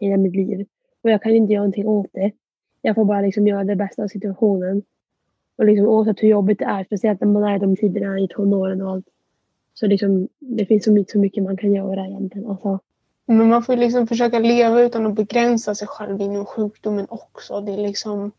hela 0.00 0.16
mitt 0.16 0.36
liv. 0.36 0.66
Och 1.02 1.10
jag 1.10 1.22
kan 1.22 1.32
inte 1.32 1.52
göra 1.52 1.62
någonting 1.62 1.88
åt 1.88 2.06
det. 2.12 2.32
Jag 2.82 2.94
får 2.94 3.04
bara 3.04 3.20
liksom 3.20 3.46
göra 3.46 3.64
det 3.64 3.76
bästa 3.76 4.02
av 4.02 4.08
situationen. 4.08 4.82
Och 5.56 5.64
liksom, 5.64 5.86
oavsett 5.86 6.22
hur 6.22 6.28
jobbigt 6.28 6.58
det 6.58 6.64
är, 6.64 6.84
speciellt 6.84 7.20
när 7.20 7.28
man 7.28 7.44
är 7.44 7.58
de 7.58 7.76
tiderna 7.76 8.18
i 8.18 8.28
tonåren 8.28 8.82
och 8.82 8.90
allt. 8.90 9.06
Så 9.74 9.86
liksom, 9.86 10.28
det 10.38 10.66
finns 10.66 10.84
så 10.84 10.92
mycket, 10.92 11.12
så 11.12 11.18
mycket 11.18 11.44
man 11.44 11.56
kan 11.56 11.74
göra 11.74 12.06
egentligen. 12.06 12.50
Alltså. 12.50 12.78
Men 13.26 13.48
man 13.48 13.62
får 13.62 13.76
liksom 13.76 14.06
försöka 14.06 14.38
leva 14.38 14.82
utan 14.82 15.06
att 15.06 15.14
begränsa 15.14 15.74
sig 15.74 15.88
själv 15.88 16.20
inom 16.20 16.46
sjukdomen 16.46 17.06
också. 17.08 17.60
Det 17.60 17.72
är 17.72 17.78
liksom, 17.78 18.32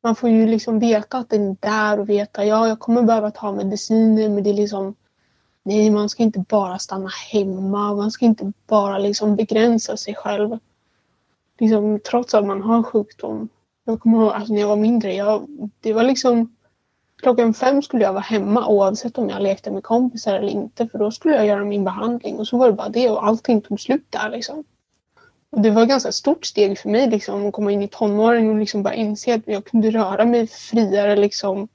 man 0.00 0.16
får 0.16 0.30
ju 0.30 0.46
liksom 0.46 0.78
veta 0.78 1.18
att 1.18 1.30
den 1.30 1.50
är 1.50 1.56
där 1.60 2.00
och 2.00 2.08
veta 2.08 2.44
ja, 2.44 2.68
jag 2.68 2.80
kommer 2.80 3.02
behöva 3.02 3.30
ta 3.30 3.52
mediciner 3.52 4.28
men 4.28 4.44
det 4.44 4.50
är 4.50 4.54
liksom 4.54 4.94
Nej, 5.62 5.90
man 5.90 6.08
ska 6.08 6.22
inte 6.22 6.44
bara 6.48 6.78
stanna 6.78 7.10
hemma. 7.32 7.94
Man 7.94 8.10
ska 8.10 8.24
inte 8.24 8.52
bara 8.66 8.98
liksom 8.98 9.36
begränsa 9.36 9.96
sig 9.96 10.14
själv. 10.14 10.58
Liksom, 11.60 12.00
trots 12.10 12.34
att 12.34 12.46
man 12.46 12.62
har 12.62 12.82
sjukdom. 12.82 13.48
Jag 13.84 14.00
kommer 14.00 14.18
ihåg 14.18 14.32
alltså, 14.32 14.52
när 14.52 14.60
jag 14.60 14.68
var 14.68 14.76
mindre. 14.76 15.14
Jag, 15.14 15.46
det 15.80 15.92
var 15.92 16.02
liksom 16.02 16.56
Klockan 17.20 17.54
fem 17.54 17.82
skulle 17.82 18.04
jag 18.04 18.12
vara 18.12 18.22
hemma 18.22 18.66
oavsett 18.66 19.18
om 19.18 19.28
jag 19.28 19.42
lekte 19.42 19.70
med 19.70 19.82
kompisar 19.82 20.34
eller 20.34 20.48
inte. 20.48 20.88
För 20.88 20.98
då 20.98 21.10
skulle 21.10 21.34
jag 21.34 21.46
göra 21.46 21.64
min 21.64 21.84
behandling 21.84 22.38
och 22.38 22.46
så 22.46 22.58
var 22.58 22.66
det 22.66 22.72
bara 22.72 22.88
det 22.88 23.10
och 23.10 23.26
allting 23.26 23.60
tog 23.60 23.80
slut 23.80 24.06
där. 24.10 24.30
Liksom. 24.30 24.64
Och 25.50 25.60
det 25.60 25.70
var 25.70 25.82
ett 25.82 25.88
ganska 25.88 26.12
stort 26.12 26.46
steg 26.46 26.78
för 26.78 26.88
mig 26.88 27.10
liksom, 27.10 27.46
att 27.46 27.52
komma 27.52 27.72
in 27.72 27.82
i 27.82 27.88
tonåren 27.88 28.50
och 28.50 28.56
liksom 28.56 28.82
bara 28.82 28.94
inse 28.94 29.34
att 29.34 29.42
jag 29.44 29.64
kunde 29.64 29.90
röra 29.90 30.24
mig 30.24 30.46
friare. 30.46 31.16
Liksom. 31.16 31.68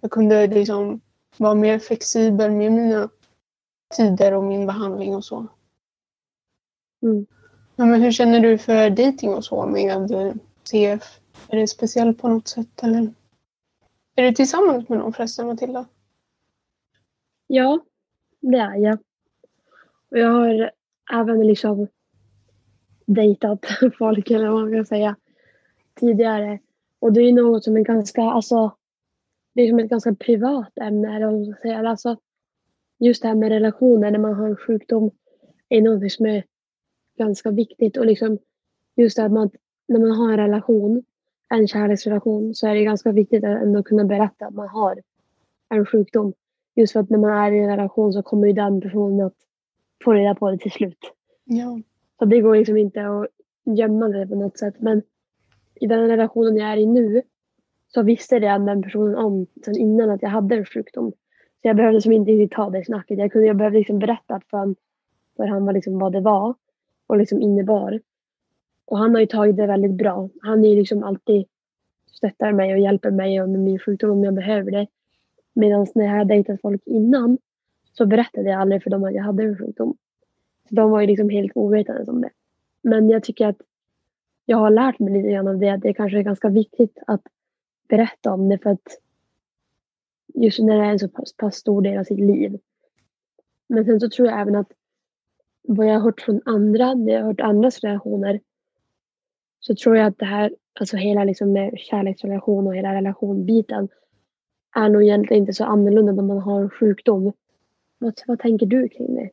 Jag 0.00 0.10
kunde 0.10 0.46
liksom 0.46 1.00
vara 1.36 1.54
mer 1.54 1.78
flexibel 1.78 2.50
med 2.50 2.72
mina 2.72 3.08
tider 3.96 4.32
och 4.32 4.44
min 4.44 4.66
behandling 4.66 5.14
och 5.14 5.24
så. 5.24 5.46
Mm. 7.02 7.26
Ja, 7.76 7.84
men 7.84 8.02
hur 8.02 8.12
känner 8.12 8.40
du 8.40 8.58
för 8.58 8.90
dating 8.90 9.34
och 9.34 9.44
så 9.44 9.66
med 9.66 10.38
CF? 10.64 11.20
Är 11.48 11.56
det 11.56 11.68
speciellt 11.68 12.18
på 12.18 12.28
något 12.28 12.48
sätt 12.48 12.82
eller? 12.82 13.12
Är 14.16 14.22
du 14.22 14.32
tillsammans 14.32 14.88
med 14.88 14.98
någon 14.98 15.12
förresten 15.12 15.46
Matilda? 15.46 15.86
Ja, 17.46 17.80
det 18.40 18.58
är 18.58 18.76
jag. 18.76 18.98
Och 20.10 20.18
jag 20.18 20.30
har 20.30 20.70
även 21.12 21.46
liksom 21.46 21.88
dejtat 23.06 23.66
folk 23.98 24.30
eller 24.30 24.48
vad 24.48 24.62
man 24.62 24.72
kan 24.72 24.86
säga 24.86 25.16
tidigare. 25.94 26.58
Och 26.98 27.12
det 27.12 27.20
är 27.20 27.32
något 27.32 27.64
som 27.64 27.76
är 27.76 27.80
ganska, 27.80 28.22
alltså 28.22 28.76
det 29.54 29.62
är 29.62 29.68
som 29.68 29.78
ett 29.78 29.90
ganska 29.90 30.14
privat 30.14 30.78
ämne 30.78 31.16
eller 31.16 31.26
vad 31.26 31.34
man 31.34 31.44
ska 31.44 31.62
säga. 31.62 31.88
Alltså, 31.88 32.16
just 32.98 33.22
det 33.22 33.28
här 33.28 33.34
med 33.34 33.48
relationer 33.48 34.10
när 34.10 34.18
man 34.18 34.34
har 34.34 34.48
en 34.48 34.56
sjukdom 34.56 35.10
är 35.68 35.82
något 35.82 36.12
som 36.12 36.26
är 36.26 36.44
ganska 37.16 37.50
viktigt 37.50 37.96
och 37.96 38.06
liksom 38.06 38.38
just 38.96 39.18
att 39.18 39.32
man, 39.32 39.50
när 39.88 40.00
man 40.00 40.10
har 40.10 40.32
en 40.32 40.36
relation, 40.36 41.02
en 41.48 41.68
kärleksrelation, 41.68 42.54
så 42.54 42.66
är 42.66 42.74
det 42.74 42.84
ganska 42.84 43.12
viktigt 43.12 43.44
att 43.44 43.62
ändå 43.62 43.82
kunna 43.82 44.04
berätta 44.04 44.46
att 44.46 44.54
man 44.54 44.68
har 44.68 45.02
en 45.68 45.86
sjukdom. 45.86 46.32
Just 46.76 46.92
för 46.92 47.00
att 47.00 47.10
när 47.10 47.18
man 47.18 47.30
är 47.30 47.52
i 47.52 47.58
en 47.58 47.70
relation 47.70 48.12
så 48.12 48.22
kommer 48.22 48.46
ju 48.46 48.52
den 48.52 48.80
personen 48.80 49.26
att 49.26 49.36
få 50.04 50.12
reda 50.12 50.34
på 50.34 50.50
det 50.50 50.58
till 50.58 50.70
slut. 50.70 50.98
Ja. 51.44 51.80
Så 52.18 52.24
det 52.24 52.40
går 52.40 52.56
liksom 52.56 52.76
inte 52.76 53.06
att 53.06 53.28
gömma 53.64 54.08
det 54.08 54.26
på 54.26 54.34
något 54.34 54.58
sätt. 54.58 54.74
Men 54.78 55.02
i 55.74 55.86
den 55.86 56.08
relationen 56.08 56.56
jag 56.56 56.72
är 56.72 56.76
i 56.76 56.86
nu 56.86 57.22
så 57.88 58.02
visste 58.02 58.38
redan 58.38 58.66
den 58.66 58.82
personen 58.82 59.16
om 59.16 59.46
sen 59.64 59.76
innan 59.76 60.10
att 60.10 60.22
jag 60.22 60.30
hade 60.30 60.56
en 60.56 60.64
sjukdom. 60.64 61.12
Så 61.62 61.68
jag 61.68 61.76
behövde 61.76 61.94
liksom 61.94 62.12
inte 62.12 62.32
riktigt 62.32 62.56
ta 62.56 62.70
det 62.70 62.84
snacket. 62.84 63.18
Jag, 63.18 63.32
kunde, 63.32 63.46
jag 63.46 63.56
behövde 63.56 63.78
liksom 63.78 63.98
berätta 63.98 64.40
för 64.50 64.56
han, 64.56 64.76
för 65.36 65.46
han 65.46 65.74
liksom 65.74 65.98
vad 65.98 66.12
det 66.12 66.20
var 66.20 66.54
och 67.06 67.16
liksom 67.16 67.42
innebar. 67.42 68.00
Och 68.84 68.98
han 68.98 69.14
har 69.14 69.20
ju 69.20 69.26
tagit 69.26 69.56
det 69.56 69.66
väldigt 69.66 69.94
bra. 69.94 70.28
Han 70.42 70.64
är 70.64 70.68
ju 70.68 70.76
liksom 70.76 71.04
alltid 71.04 71.46
stöttar 72.12 72.52
mig 72.52 72.72
och 72.72 72.78
hjälper 72.78 73.10
mig 73.10 73.46
med 73.46 73.60
min 73.60 73.78
sjukdom 73.78 74.10
om 74.10 74.24
jag 74.24 74.34
behöver 74.34 74.70
det. 74.70 74.86
Medan 75.52 75.86
när 75.94 76.04
jag 76.04 76.12
hade 76.12 76.34
dejtat 76.34 76.60
folk 76.60 76.82
innan 76.86 77.38
så 77.92 78.06
berättade 78.06 78.50
jag 78.50 78.60
aldrig 78.60 78.82
för 78.82 78.90
dem 78.90 79.04
att 79.04 79.14
jag 79.14 79.22
hade 79.22 79.42
en 79.42 79.58
sjukdom. 79.58 79.96
Så 80.68 80.74
de 80.74 80.90
var 80.90 81.00
ju 81.00 81.06
liksom 81.06 81.30
helt 81.30 81.52
ovetande 81.54 82.10
om 82.10 82.20
det. 82.20 82.30
Men 82.82 83.08
jag 83.08 83.22
tycker 83.22 83.46
att 83.46 83.60
jag 84.46 84.56
har 84.56 84.70
lärt 84.70 84.98
mig 84.98 85.12
lite 85.12 85.30
grann 85.30 85.48
av 85.48 85.58
det. 85.58 85.70
Att 85.70 85.82
det 85.82 85.94
kanske 85.94 86.18
är 86.18 86.22
ganska 86.22 86.48
viktigt 86.48 86.98
att 87.06 87.22
berätta 87.88 88.32
om 88.32 88.48
det 88.48 88.58
för 88.58 88.70
att 88.70 89.00
just 90.34 90.58
när 90.58 90.78
det 90.78 90.84
är 90.84 90.90
en 90.90 90.98
så 90.98 91.08
pass, 91.08 91.36
pass 91.36 91.56
stor 91.56 91.82
del 91.82 91.98
av 91.98 92.04
sitt 92.04 92.20
liv. 92.20 92.58
Men 93.66 93.84
sen 93.84 94.00
så 94.00 94.08
tror 94.08 94.28
jag 94.28 94.40
även 94.40 94.56
att 94.56 94.72
vad 95.68 95.86
jag 95.86 95.92
har 95.92 96.00
hört 96.00 96.20
från 96.20 96.40
andra, 96.44 96.94
när 96.94 97.12
jag 97.12 97.20
har 97.20 97.26
hört 97.26 97.40
andras 97.40 97.80
relationer 97.80 98.40
så 99.60 99.74
tror 99.74 99.96
jag 99.96 100.06
att 100.06 100.18
det 100.18 100.24
här, 100.24 100.54
alltså 100.80 100.96
hela 100.96 101.24
liksom 101.24 101.52
med 101.52 101.78
kärleksrelation 101.78 102.66
och 102.66 102.76
hela 102.76 102.94
relationbiten 102.94 103.88
är 104.76 104.88
nog 104.88 105.02
egentligen 105.02 105.42
inte 105.42 105.52
så 105.52 105.64
annorlunda 105.64 106.12
när 106.12 106.22
man 106.22 106.38
har 106.38 106.60
en 106.60 106.70
sjukdom. 106.70 107.32
Vad, 107.98 108.20
vad 108.26 108.38
tänker 108.38 108.66
du 108.66 108.88
kring 108.88 109.14
det? 109.14 109.30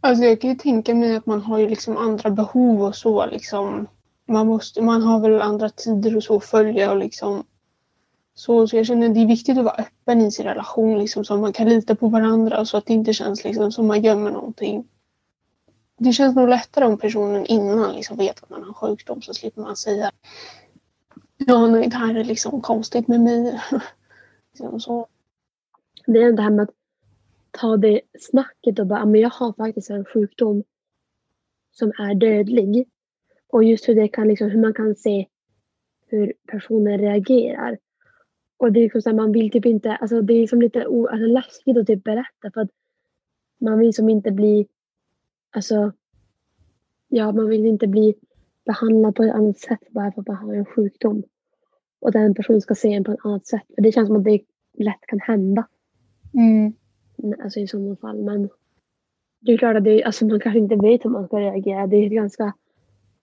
Alltså 0.00 0.24
jag 0.24 0.40
kan 0.40 0.50
ju 0.50 0.56
tänka 0.56 0.94
mig 0.94 1.16
att 1.16 1.26
man 1.26 1.40
har 1.40 1.58
ju 1.58 1.68
liksom 1.68 1.96
andra 1.96 2.30
behov 2.30 2.82
och 2.82 2.94
så 2.94 3.26
liksom. 3.26 3.86
Man, 4.28 4.46
måste, 4.46 4.82
man 4.82 5.02
har 5.02 5.20
väl 5.20 5.40
andra 5.40 5.68
tider 5.68 6.16
och 6.16 6.22
så 6.22 6.36
att 6.36 6.44
följa 6.44 6.92
och 6.92 6.98
liksom 6.98 7.44
så, 8.34 8.66
så 8.68 8.76
jag 8.76 8.86
känner 8.86 9.08
att 9.08 9.14
det 9.14 9.20
är 9.20 9.26
viktigt 9.26 9.58
att 9.58 9.64
vara 9.64 9.74
öppen 9.74 10.20
i 10.20 10.30
sin 10.30 10.44
relation 10.44 10.98
liksom, 10.98 11.24
så 11.24 11.34
att 11.34 11.40
man 11.40 11.52
kan 11.52 11.68
lita 11.68 11.94
på 11.94 12.08
varandra 12.08 12.64
så 12.64 12.76
att 12.76 12.86
det 12.86 12.92
inte 12.92 13.12
känns 13.12 13.44
liksom, 13.44 13.72
som 13.72 13.86
man 13.86 14.02
gömmer 14.02 14.30
någonting. 14.30 14.88
Det 15.96 16.12
känns 16.12 16.36
nog 16.36 16.48
lättare 16.48 16.84
om 16.84 16.98
personen 16.98 17.46
innan 17.46 17.94
liksom, 17.94 18.16
vet 18.16 18.42
att 18.42 18.50
man 18.50 18.62
har 18.62 18.72
sjukdom 18.72 19.22
så 19.22 19.34
slipper 19.34 19.62
man 19.62 19.76
säga 19.76 20.10
Ja, 21.36 21.66
nej, 21.66 21.88
det 21.88 21.96
här 21.96 22.14
är 22.14 22.24
liksom 22.24 22.60
konstigt 22.60 23.08
med 23.08 23.20
mig. 23.20 23.60
liksom 24.52 24.80
så. 24.80 25.06
Det 26.06 26.22
är 26.22 26.32
det 26.32 26.42
här 26.42 26.50
med 26.50 26.62
att 26.62 26.74
ta 27.50 27.76
det 27.76 28.00
snacket 28.20 28.78
och 28.78 28.86
bara, 28.86 29.06
men 29.06 29.20
jag 29.20 29.30
har 29.30 29.52
faktiskt 29.52 29.90
en 29.90 30.04
sjukdom 30.04 30.64
som 31.72 31.92
är 31.98 32.14
dödlig. 32.14 32.88
Och 33.48 33.64
just 33.64 33.88
hur, 33.88 33.94
det 33.94 34.08
kan, 34.08 34.28
liksom, 34.28 34.50
hur 34.50 34.60
man 34.60 34.74
kan 34.74 34.94
se 34.94 35.26
hur 36.06 36.32
personen 36.46 36.98
reagerar. 36.98 37.78
Och 38.56 38.72
det 38.72 38.80
är 38.80 38.82
liksom 38.82 39.02
så 39.02 39.08
här, 39.10 39.16
man 39.16 39.32
vill 39.32 39.50
typ 39.50 39.66
inte, 39.66 39.96
alltså 39.96 40.20
det 40.20 40.34
är 40.34 40.40
liksom 40.40 40.62
lite 40.62 40.86
o, 40.86 41.06
alltså 41.06 41.26
läskigt 41.26 41.76
att 41.76 41.86
typ 41.86 42.04
berätta 42.04 42.50
för 42.54 42.60
att 42.60 42.70
man 43.60 43.78
vill 43.78 43.94
som 43.94 44.08
inte 44.08 44.30
bli, 44.30 44.66
alltså, 45.54 45.92
ja 47.08 47.32
man 47.32 47.48
vill 47.48 47.66
inte 47.66 47.86
bli 47.86 48.14
behandlad 48.66 49.14
på 49.14 49.22
ett 49.22 49.34
annat 49.34 49.58
sätt 49.58 49.80
bara 49.90 50.12
för 50.12 50.20
att 50.20 50.26
man 50.26 50.36
har 50.36 50.54
en 50.54 50.64
sjukdom. 50.64 51.22
Och 52.00 52.12
den 52.12 52.34
personen 52.34 52.60
ska 52.60 52.74
se 52.74 52.92
en 52.92 53.04
på 53.04 53.12
ett 53.12 53.24
annat 53.24 53.46
sätt. 53.46 53.62
För 53.74 53.82
det 53.82 53.92
känns 53.92 54.06
som 54.06 54.16
att 54.16 54.24
det 54.24 54.40
lätt 54.78 55.00
kan 55.00 55.20
hända. 55.20 55.68
Mm. 56.34 56.72
Alltså 57.42 57.60
i 57.60 57.66
sådana 57.66 57.96
fall. 57.96 58.22
Men 58.22 58.48
det 59.40 59.52
är 59.52 59.58
klart 59.58 59.76
att 59.76 59.84
det, 59.84 60.04
alltså 60.04 60.26
man 60.26 60.40
kanske 60.40 60.58
inte 60.58 60.76
vet 60.76 61.04
hur 61.04 61.10
man 61.10 61.26
ska 61.26 61.40
reagera. 61.40 61.86
Det 61.86 61.96
är 61.96 62.06
ett 62.06 62.12
ganska 62.12 62.54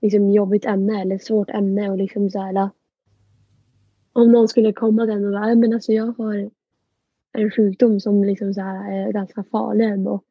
liksom, 0.02 0.32
jobbigt 0.32 0.66
ämne 0.66 1.02
eller 1.02 1.18
svårt 1.18 1.50
ämne. 1.50 1.90
Och 1.90 1.98
liksom 1.98 2.30
så 2.30 2.40
här, 2.40 2.70
om 4.14 4.32
någon 4.32 4.48
skulle 4.48 4.74
komma 4.74 5.06
till 5.06 5.14
en 5.14 5.26
och 5.26 5.32
bara, 5.32 5.56
men 5.56 5.74
alltså 5.74 5.92
jag 5.92 6.14
har 6.18 6.50
en 7.32 7.52
sjukdom 7.52 8.00
som 8.00 8.24
liksom 8.24 8.54
så 8.54 8.62
här 8.62 8.92
är 8.92 9.12
ganska 9.12 9.44
farlig 9.44 9.86
ändå. 9.86 10.22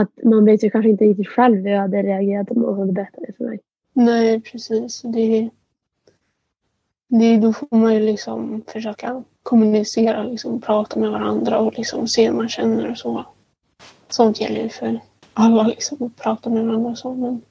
Att 0.00 0.24
man 0.24 0.44
vet 0.44 0.60
typ 0.60 0.66
ju 0.68 0.70
kanske 0.70 0.90
inte 0.90 1.04
riktigt 1.04 1.28
själv 1.28 1.56
hur 1.56 1.70
jag 1.70 1.80
hade 1.80 2.02
reagerat 2.02 2.50
om 2.50 2.62
någon 2.62 2.78
hade 2.78 2.92
berättat 2.92 3.24
det 3.26 3.32
för 3.36 3.44
mig. 3.44 3.60
Nej, 3.92 4.40
precis. 4.40 5.02
Det, 5.02 5.50
det, 7.08 7.36
då 7.36 7.52
får 7.52 7.76
man 7.76 7.94
ju 7.94 8.00
liksom 8.00 8.62
försöka 8.66 9.24
kommunicera, 9.42 10.22
liksom, 10.22 10.60
prata 10.60 11.00
med 11.00 11.10
varandra 11.10 11.58
och 11.58 11.78
liksom 11.78 12.08
se 12.08 12.26
hur 12.26 12.36
man 12.36 12.48
känner 12.48 12.90
och 12.90 12.98
så. 12.98 13.24
Sånt 14.08 14.40
gäller 14.40 14.62
ju 14.62 14.68
för 14.68 15.00
alla, 15.34 15.62
liksom, 15.62 16.02
att 16.06 16.16
prata 16.16 16.50
med 16.50 16.66
varandra 16.66 16.90
och 16.90 16.98
så. 16.98 17.14
Men... 17.14 17.42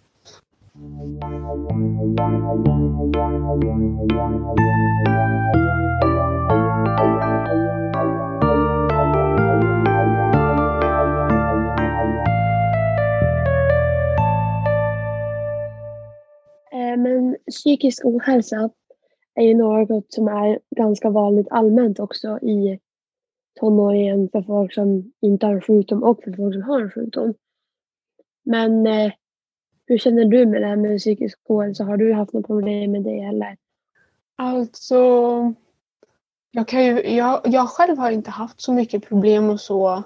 psykisk 17.60 18.06
ohälsa 18.06 18.70
är 19.36 19.44
ju 19.44 19.54
något 19.54 20.14
som 20.14 20.28
är 20.28 20.60
ganska 20.76 21.10
vanligt 21.10 21.48
allmänt 21.50 22.00
också 22.00 22.40
i 22.40 22.80
tonåringen 23.60 24.30
för 24.32 24.42
folk 24.42 24.74
som 24.74 25.12
inte 25.22 25.46
har 25.46 25.54
en 25.54 25.62
sjukdom 25.62 26.04
och 26.04 26.24
för 26.24 26.34
folk 26.34 26.54
som 26.54 26.64
har 26.64 26.82
en 26.82 26.92
sjukdom. 26.92 27.34
Men 28.44 28.88
eh, 28.88 29.12
hur 29.86 29.98
känner 29.98 30.26
du 30.26 30.46
med 30.46 30.62
det 30.62 30.68
här 30.68 30.76
med 30.76 31.00
psykisk 31.00 31.40
ohälsa? 31.48 31.84
Har 31.84 31.98
du 31.98 32.14
haft 32.14 32.34
något 32.34 32.48
problem 32.48 32.92
med 32.92 33.04
det 33.04 33.20
eller? 33.20 33.58
Alltså, 34.36 34.96
jag, 36.52 36.68
kan 36.68 36.86
ju, 36.86 37.16
jag, 37.16 37.42
jag 37.44 37.70
själv 37.70 37.98
har 37.98 38.12
inte 38.12 38.30
haft 38.30 38.62
så 38.62 38.74
mycket 38.74 39.06
problem 39.06 39.50
och 39.50 39.62
så 39.62 40.04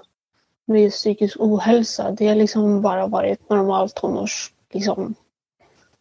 med 0.64 0.90
psykisk 0.90 1.40
ohälsa. 1.40 2.10
Det 2.10 2.28
har 2.28 2.34
liksom 2.34 2.82
bara 2.82 3.06
varit 3.06 3.50
normalt 3.50 3.94
tonårs, 3.94 4.52
liksom, 4.72 5.14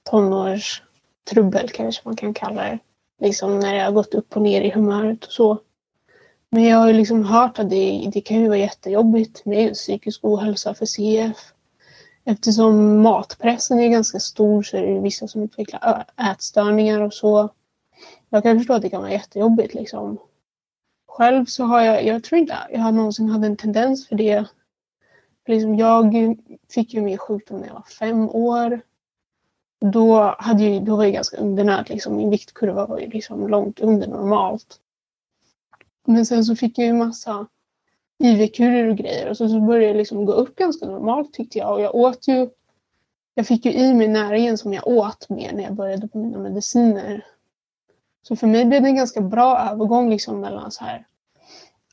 tonårs 0.03 0.81
trubbel 1.29 1.69
kanske 1.69 2.01
man 2.05 2.15
kan 2.15 2.33
kalla 2.33 2.63
det. 2.63 2.79
Liksom 3.21 3.59
när 3.59 3.75
jag 3.75 3.86
har 3.86 3.91
gått 3.91 4.13
upp 4.13 4.36
och 4.36 4.41
ner 4.41 4.62
i 4.62 4.69
humöret 4.69 5.25
och 5.25 5.31
så. 5.31 5.59
Men 6.49 6.63
jag 6.63 6.77
har 6.77 6.88
ju 6.88 6.93
liksom 6.93 7.25
hört 7.25 7.59
att 7.59 7.69
det, 7.69 8.09
det 8.13 8.21
kan 8.21 8.41
ju 8.41 8.47
vara 8.47 8.57
jättejobbigt 8.57 9.45
med 9.45 9.73
psykisk 9.73 10.19
ohälsa 10.23 10.73
för 10.73 10.86
CF. 10.86 11.53
Eftersom 12.25 13.01
matpressen 13.01 13.79
är 13.79 13.88
ganska 13.88 14.19
stor 14.19 14.63
så 14.63 14.77
är 14.77 14.81
det 14.81 14.99
vissa 14.99 15.27
som 15.27 15.43
utvecklar 15.43 16.05
ätstörningar 16.31 17.01
och 17.01 17.13
så. 17.13 17.49
Jag 18.29 18.43
kan 18.43 18.57
förstå 18.57 18.73
att 18.73 18.81
det 18.81 18.89
kan 18.89 19.01
vara 19.01 19.12
jättejobbigt 19.12 19.73
liksom. 19.73 20.17
Själv 21.07 21.45
så 21.45 21.63
har 21.63 21.81
jag, 21.81 22.05
jag 22.05 22.23
tror 22.23 22.39
inte 22.39 22.57
jag 22.71 22.79
har 22.79 22.91
någonsin 22.91 23.29
hade 23.29 23.47
en 23.47 23.57
tendens 23.57 24.07
för 24.07 24.15
det. 24.15 24.45
För 25.45 25.53
liksom 25.53 25.75
jag 25.75 26.13
fick 26.69 26.93
ju 26.93 27.01
min 27.01 27.17
sjukdom 27.17 27.59
när 27.59 27.67
jag 27.67 27.73
var 27.73 27.86
fem 27.99 28.29
år. 28.29 28.81
Då, 29.91 30.35
hade 30.39 30.63
jag, 30.63 30.85
då 30.85 30.95
var 30.95 31.03
jag 31.03 31.13
ganska 31.13 31.37
undernärd. 31.37 31.89
Liksom. 31.89 32.17
Min 32.17 32.29
viktkurva 32.29 32.85
var 32.85 32.99
ju 32.99 33.09
liksom 33.09 33.47
långt 33.47 33.79
under 33.79 34.07
normalt. 34.07 34.79
Men 36.05 36.25
sen 36.25 36.45
så 36.45 36.55
fick 36.55 36.77
jag 36.77 36.87
ju 36.87 36.93
massa 36.93 37.47
IV-kurer 38.23 38.89
och 38.89 38.97
grejer 38.97 39.29
och 39.29 39.37
så, 39.37 39.49
så 39.49 39.59
började 39.59 39.87
jag 39.87 39.97
liksom 39.97 40.25
gå 40.25 40.31
upp 40.31 40.55
ganska 40.55 40.85
normalt 40.85 41.33
tyckte 41.33 41.57
jag. 41.57 41.73
Och 41.73 41.81
jag 41.81 41.95
åt 41.95 42.27
ju, 42.27 42.49
jag 43.33 43.47
fick 43.47 43.65
ju 43.65 43.71
i 43.71 43.93
mig 43.93 44.07
näringen 44.07 44.57
som 44.57 44.73
jag 44.73 44.87
åt 44.87 45.29
mer 45.29 45.51
när 45.53 45.63
jag 45.63 45.73
började 45.73 46.07
på 46.07 46.17
mina 46.17 46.39
mediciner. 46.39 47.25
Så 48.27 48.35
för 48.35 48.47
mig 48.47 48.65
blev 48.65 48.81
det 48.81 48.87
en 48.87 48.95
ganska 48.95 49.21
bra 49.21 49.69
övergång 49.71 50.09
liksom 50.09 50.39
mellan 50.39 50.71
så 50.71 50.83
här 50.83 51.05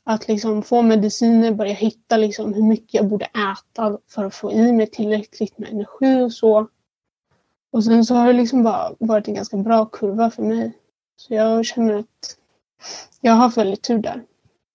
att 0.03 0.27
liksom 0.27 0.63
få 0.63 0.81
mediciner, 0.81 1.51
börja 1.51 1.73
hitta 1.73 2.17
liksom 2.17 2.53
hur 2.53 2.63
mycket 2.63 2.93
jag 2.93 3.07
borde 3.07 3.25
äta 3.25 3.97
för 4.07 4.25
att 4.25 4.35
få 4.35 4.51
i 4.51 4.71
mig 4.71 4.87
tillräckligt 4.87 5.57
med 5.57 5.69
energi 5.69 6.21
och 6.21 6.33
så. 6.33 6.67
Och 7.71 7.83
sen 7.83 8.05
så 8.05 8.15
har 8.15 8.27
det 8.27 8.33
liksom 8.33 8.63
bara 8.63 8.95
varit 8.99 9.27
en 9.27 9.33
ganska 9.33 9.57
bra 9.57 9.85
kurva 9.85 10.29
för 10.29 10.43
mig. 10.43 10.77
Så 11.15 11.33
jag 11.33 11.65
känner 11.65 11.93
att 11.93 12.37
jag 13.21 13.31
har 13.31 13.39
haft 13.39 13.57
väldigt 13.57 13.83
tur 13.83 13.97
där. 13.97 14.25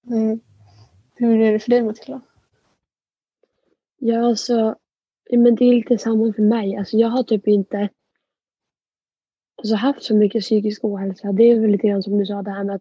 Men 0.02 0.40
hur 1.14 1.40
är 1.40 1.52
det 1.52 1.58
för 1.58 1.70
dig 1.70 1.82
Matilda? 1.82 2.20
Ja, 3.98 4.26
alltså, 4.26 4.76
men 5.30 5.54
det 5.54 5.64
är 5.64 5.74
lite 5.74 5.98
samma 5.98 6.32
för 6.32 6.42
mig. 6.42 6.76
Alltså, 6.76 6.96
jag 6.96 7.08
har 7.08 7.22
typ 7.22 7.48
inte 7.48 7.88
alltså, 9.56 9.74
haft 9.74 10.02
så 10.02 10.14
mycket 10.14 10.42
psykisk 10.42 10.84
ohälsa. 10.84 11.32
Det 11.32 11.42
är 11.42 11.60
väl 11.60 11.70
lite 11.70 11.88
grann 11.88 12.02
som 12.02 12.18
du 12.18 12.26
sa, 12.26 12.42
det 12.42 12.50
här 12.50 12.64
med 12.64 12.80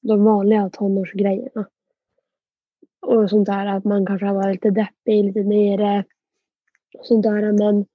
de 0.00 0.24
vanliga 0.24 0.70
tonårsgrejerna. 0.70 1.66
Och 3.06 3.30
sånt 3.30 3.46
där 3.46 3.66
att 3.66 3.84
man 3.84 4.06
kanske 4.06 4.26
har 4.26 4.34
varit 4.34 4.54
lite 4.54 4.70
deppig, 4.70 5.24
lite 5.24 5.42
nere. 5.42 6.04
Och 6.98 7.06
sånt 7.06 7.22
där. 7.22 7.52
Men 7.52 7.86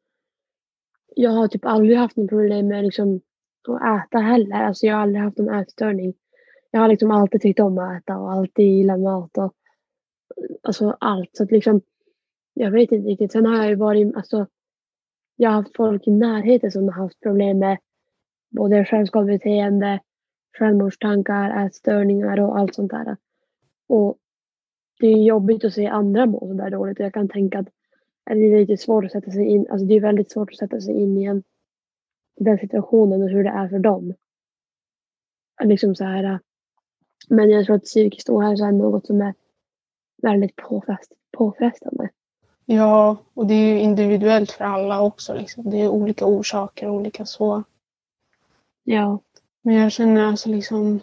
jag 1.21 1.31
har 1.31 1.47
typ 1.47 1.65
aldrig 1.65 1.97
haft 1.97 2.17
något 2.17 2.29
problem 2.29 2.67
med 2.67 2.83
liksom, 2.83 3.21
att 3.67 4.05
äta 4.05 4.17
heller. 4.17 4.55
Alltså, 4.55 4.85
jag 4.85 4.95
har 4.95 5.01
aldrig 5.01 5.23
haft 5.23 5.37
någon 5.37 5.55
ätstörning. 5.55 6.13
Jag 6.71 6.79
har 6.79 6.87
liksom 6.87 7.11
alltid 7.11 7.41
tyckt 7.41 7.59
om 7.59 7.77
att 7.77 8.01
äta 8.01 8.17
och 8.17 8.31
alltid 8.31 8.65
gillat 8.65 8.99
mat. 8.99 9.37
Och, 9.37 9.53
alltså 10.61 10.97
allt. 10.99 11.29
Så 11.33 11.43
att 11.43 11.51
liksom, 11.51 11.81
jag 12.53 12.71
vet 12.71 12.91
inte 12.91 13.09
riktigt. 13.09 13.31
Sen 13.31 13.45
har 13.45 13.55
jag 13.55 13.67
ju 13.67 13.75
varit, 13.75 14.15
alltså, 14.15 14.47
jag 15.35 15.49
har 15.49 15.55
haft 15.55 15.75
folk 15.75 16.07
i 16.07 16.11
närheten 16.11 16.71
som 16.71 16.83
har 16.83 17.03
haft 17.03 17.19
problem 17.19 17.59
med 17.59 17.77
både 18.49 18.85
självskadebeteende, 18.85 19.99
självmordstankar, 20.57 21.65
ätstörningar 21.65 22.39
och 22.39 22.57
allt 22.57 22.75
sånt 22.75 22.91
där. 22.91 23.17
Och 23.87 24.17
det 24.99 25.07
är 25.07 25.23
jobbigt 25.23 25.65
att 25.65 25.73
se 25.73 25.87
andra 25.87 26.25
må 26.25 26.39
sådär 26.39 26.69
dåligt 26.69 26.99
och 26.99 27.05
jag 27.05 27.13
kan 27.13 27.29
tänka 27.29 27.59
att 27.59 27.69
det 28.37 28.45
är 28.45 28.59
lite 28.59 28.77
svårt 28.77 29.05
att 29.05 29.11
sätta 29.11 29.31
sig 29.31 29.45
in, 29.45 29.67
alltså 29.69 29.85
det 29.85 29.93
är 29.93 30.01
väldigt 30.01 30.31
svårt 30.31 30.51
att 30.51 30.57
sätta 30.57 30.81
sig 30.81 30.93
in 31.01 31.17
i 31.17 31.23
en, 31.23 31.43
den 32.35 32.57
situationen 32.57 33.23
och 33.23 33.29
hur 33.29 33.43
det 33.43 33.49
är 33.49 33.69
för 33.69 33.79
dem. 33.79 34.13
Liksom 35.63 35.95
så 35.95 36.03
här, 36.03 36.39
men 37.29 37.49
jag 37.49 37.65
tror 37.65 37.75
att 37.75 37.83
psykisk 37.83 38.29
ohälsa 38.29 38.65
är 38.65 38.71
något 38.71 39.07
som 39.07 39.21
är 39.21 39.33
väldigt 40.21 40.55
påfrest, 40.55 41.13
påfrestande. 41.31 42.09
Ja, 42.65 43.17
och 43.33 43.47
det 43.47 43.53
är 43.53 43.73
ju 43.73 43.79
individuellt 43.79 44.51
för 44.51 44.65
alla 44.65 45.01
också. 45.01 45.33
Liksom. 45.33 45.69
Det 45.69 45.81
är 45.81 45.87
olika 45.87 46.25
orsaker, 46.25 46.89
olika 46.89 47.25
så. 47.25 47.63
Ja. 48.83 49.19
Men 49.61 49.75
jag 49.75 49.91
känner 49.91 50.25
alltså 50.25 50.49
liksom 50.49 50.99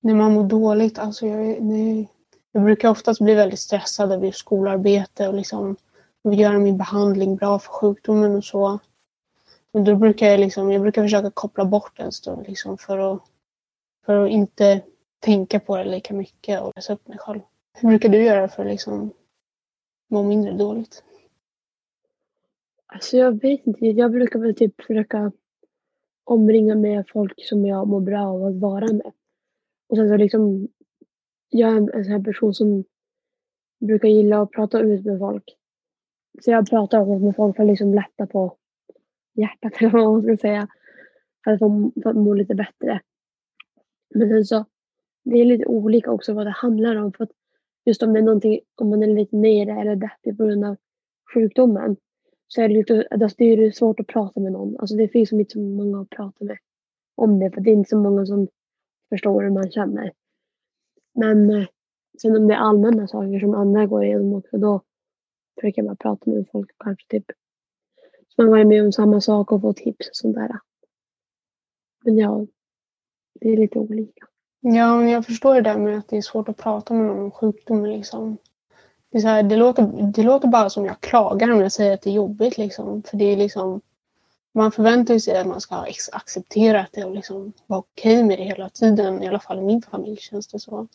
när 0.00 0.14
man 0.14 0.32
mår 0.32 0.44
dåligt, 0.44 0.98
alltså 0.98 1.26
jag, 1.26 1.62
nej, 1.62 2.08
jag 2.52 2.64
brukar 2.64 2.90
oftast 2.90 3.20
bli 3.20 3.34
väldigt 3.34 3.58
stressad 3.58 4.12
över 4.12 4.30
skolarbete 4.30 5.28
och 5.28 5.34
liksom 5.34 5.76
vill 6.22 6.40
göra 6.40 6.58
min 6.58 6.76
behandling 6.76 7.36
bra 7.36 7.58
för 7.58 7.72
sjukdomen 7.72 8.36
och 8.36 8.44
så. 8.44 8.78
Men 9.72 9.84
då 9.84 9.96
brukar 9.96 10.26
jag 10.26 10.40
liksom, 10.40 10.72
jag 10.72 10.82
brukar 10.82 11.02
försöka 11.02 11.30
koppla 11.30 11.64
bort 11.64 12.00
en 12.00 12.12
stund 12.12 12.48
liksom 12.48 12.78
för 12.78 12.98
att, 12.98 13.22
för 14.06 14.24
att 14.24 14.30
inte 14.30 14.82
tänka 15.18 15.60
på 15.60 15.76
det 15.76 15.84
lika 15.84 16.14
mycket 16.14 16.62
och 16.62 16.72
läsa 16.76 16.92
upp 16.92 17.08
mig 17.08 17.18
själv. 17.18 17.40
Hur 17.74 17.88
brukar 17.88 18.08
du 18.08 18.24
göra 18.24 18.48
för 18.48 18.62
att 18.64 18.70
liksom 18.70 19.10
må 20.10 20.22
mindre 20.22 20.52
dåligt? 20.52 21.04
Alltså 22.86 23.16
jag 23.16 23.40
vet 23.40 23.66
inte, 23.66 23.86
jag 23.86 24.10
brukar 24.10 24.38
väl 24.38 24.54
typ 24.54 24.82
försöka 24.82 25.32
omringa 26.24 26.74
mig 26.74 26.98
av 26.98 27.04
folk 27.12 27.48
som 27.48 27.66
jag 27.66 27.88
mår 27.88 28.00
bra 28.00 28.26
av 28.26 28.44
att 28.44 28.54
vara 28.54 28.92
med. 28.92 29.12
Och 29.88 29.96
sen 29.96 30.08
så 30.08 30.16
liksom, 30.16 30.68
jag 31.52 31.72
är 31.72 31.76
en, 31.76 31.90
en 31.94 32.04
sån 32.04 32.12
här 32.12 32.22
person 32.22 32.54
som 32.54 32.84
brukar 33.80 34.08
gilla 34.08 34.42
att 34.42 34.50
prata 34.50 34.80
ut 34.80 35.04
med 35.04 35.18
folk. 35.18 35.44
Så 36.40 36.50
jag 36.50 36.70
pratar 36.70 37.00
också 37.00 37.18
med 37.18 37.36
folk 37.36 37.56
för 37.56 37.62
att 37.62 37.68
liksom 37.68 37.94
lätta 37.94 38.26
på 38.26 38.56
hjärtat 39.34 39.72
eller 39.78 39.90
vad 39.90 40.12
man 40.12 40.22
ska 40.22 40.36
säga. 40.36 40.68
För 41.44 41.50
att, 41.50 41.58
få, 41.58 41.92
för 42.02 42.10
att 42.10 42.16
må 42.16 42.34
lite 42.34 42.54
bättre. 42.54 43.00
Men 44.14 44.28
sen 44.28 44.44
så, 44.44 44.64
det 45.24 45.40
är 45.40 45.44
lite 45.44 45.66
olika 45.66 46.10
också 46.10 46.34
vad 46.34 46.46
det 46.46 46.50
handlar 46.50 46.96
om. 46.96 47.12
För 47.12 47.24
att 47.24 47.30
just 47.84 48.02
om 48.02 48.12
det 48.12 48.18
är 48.18 48.22
någonting, 48.22 48.60
om 48.74 48.90
man 48.90 49.02
är 49.02 49.06
lite 49.06 49.36
nere 49.36 49.80
eller 49.80 49.96
deppig 49.96 50.36
på 50.38 50.44
grund 50.44 50.64
av 50.64 50.76
sjukdomen. 51.34 51.96
Så 52.48 52.62
är 52.62 52.68
det, 52.68 52.74
lite, 52.74 53.06
alltså 53.10 53.34
det 53.38 53.44
är 53.44 53.70
svårt 53.70 54.00
att 54.00 54.06
prata 54.06 54.40
med 54.40 54.52
någon. 54.52 54.76
Alltså 54.78 54.96
det 54.96 55.08
finns 55.08 55.32
inte 55.32 55.52
så 55.52 55.60
många 55.60 56.00
att 56.00 56.10
prata 56.10 56.44
med 56.44 56.58
om 57.14 57.38
det. 57.38 57.50
För 57.50 57.60
det 57.60 57.70
är 57.70 57.74
inte 57.74 57.90
så 57.90 57.98
många 57.98 58.26
som 58.26 58.48
förstår 59.08 59.42
hur 59.42 59.50
man 59.50 59.70
känner. 59.70 60.12
Men 61.14 61.50
eh, 61.50 61.66
sen 62.22 62.36
om 62.36 62.48
det 62.48 62.54
är 62.54 62.58
allmänna 62.58 63.08
saker 63.08 63.40
som 63.40 63.54
andra 63.54 63.86
går 63.86 64.04
igenom 64.04 64.34
också, 64.34 64.58
då 64.58 64.80
försöker 65.54 65.82
jag 65.82 65.86
bara 65.86 65.96
prata 65.96 66.30
med 66.30 66.46
folk 66.52 66.70
kanske 66.78 67.06
typ 67.08 67.24
som 68.34 68.44
har 68.44 68.50
varit 68.50 68.66
med 68.66 68.84
om 68.84 68.92
samma 68.92 69.20
sak 69.20 69.52
och 69.52 69.60
fått 69.60 69.76
tips 69.76 70.08
och 70.08 70.16
sånt 70.16 70.34
där. 70.34 70.58
Men 72.04 72.18
ja, 72.18 72.46
det 73.40 73.48
är 73.48 73.56
lite 73.56 73.78
olika. 73.78 74.26
Ja, 74.60 74.96
men 74.96 75.08
jag 75.08 75.26
förstår 75.26 75.54
det 75.54 75.60
där 75.60 75.78
med 75.78 75.98
att 75.98 76.08
det 76.08 76.16
är 76.16 76.22
svårt 76.22 76.48
att 76.48 76.56
prata 76.56 76.94
med 76.94 77.06
någon 77.06 77.24
om 77.24 77.30
sjukdomen. 77.30 77.92
Liksom. 77.92 78.36
Det, 79.10 79.18
är 79.18 79.22
så 79.22 79.28
här, 79.28 79.42
det, 79.42 79.56
låter, 79.56 80.12
det 80.12 80.22
låter 80.22 80.48
bara 80.48 80.70
som 80.70 80.84
jag 80.84 81.00
klagar 81.00 81.50
om 81.50 81.60
jag 81.60 81.72
säger 81.72 81.94
att 81.94 82.02
det 82.02 82.10
är 82.10 82.14
jobbigt. 82.14 82.58
Liksom. 82.58 83.02
För 83.02 83.16
det 83.16 83.24
är 83.24 83.36
liksom, 83.36 83.80
man 84.54 84.72
förväntar 84.72 85.18
sig 85.18 85.38
att 85.38 85.46
man 85.46 85.60
ska 85.60 85.74
ha 85.74 85.86
accepterat 86.12 86.88
det 86.92 87.04
och 87.04 87.14
liksom 87.14 87.52
vara 87.66 87.80
okej 87.80 88.16
okay 88.16 88.26
med 88.26 88.38
det 88.38 88.44
hela 88.44 88.68
tiden. 88.68 89.22
I 89.22 89.28
alla 89.28 89.40
fall 89.40 89.58
i 89.58 89.62
min 89.62 89.82
familj 89.82 90.16
känns 90.16 90.48
det 90.48 90.58
så. 90.58 90.88